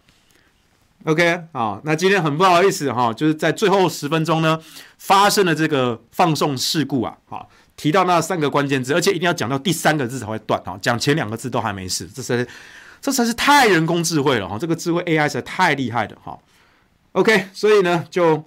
[1.05, 4.59] ？OK，好，那今天很不好意思哈，就是在最后十分钟呢，
[4.97, 12.47] 发生了这个放送事故啊，好，提到那三个关键字，而且一定要讲到第三个字才会断哈，讲前两个字都还没事，这是
[13.01, 16.37] 这才是太人工智慧了哈，这个智慧 AI 实在太厉害了哈
[17.13, 18.43] ，OK，所以呢就。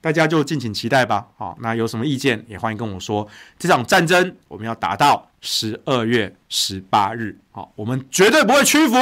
[0.00, 1.26] 大家就敬请期待吧。
[1.36, 3.26] 好，那有什么意见也欢迎跟我说。
[3.58, 7.36] 这场战争我们要打到十二月十八日。
[7.50, 8.94] 好，我们绝对不会屈服。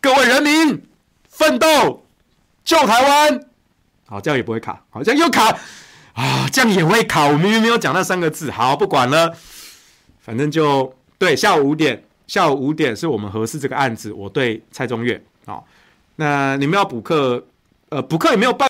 [0.00, 0.82] 各位人民，
[1.32, 2.04] 奋斗
[2.62, 3.40] 救台湾。
[4.06, 4.84] 好，这样也不会卡。
[4.90, 5.48] 好，这样又卡
[6.12, 7.26] 啊，这样也会卡。
[7.26, 8.50] 我明明没有讲那三个字。
[8.50, 9.34] 好，不管了，
[10.20, 11.34] 反正就对。
[11.34, 14.12] 下午五点，下午五点是我们合适这个案子。
[14.12, 15.20] 我对蔡中岳。
[15.46, 15.66] 好，
[16.16, 17.42] 那你们要补课，
[17.88, 18.60] 呃，补课也没有办。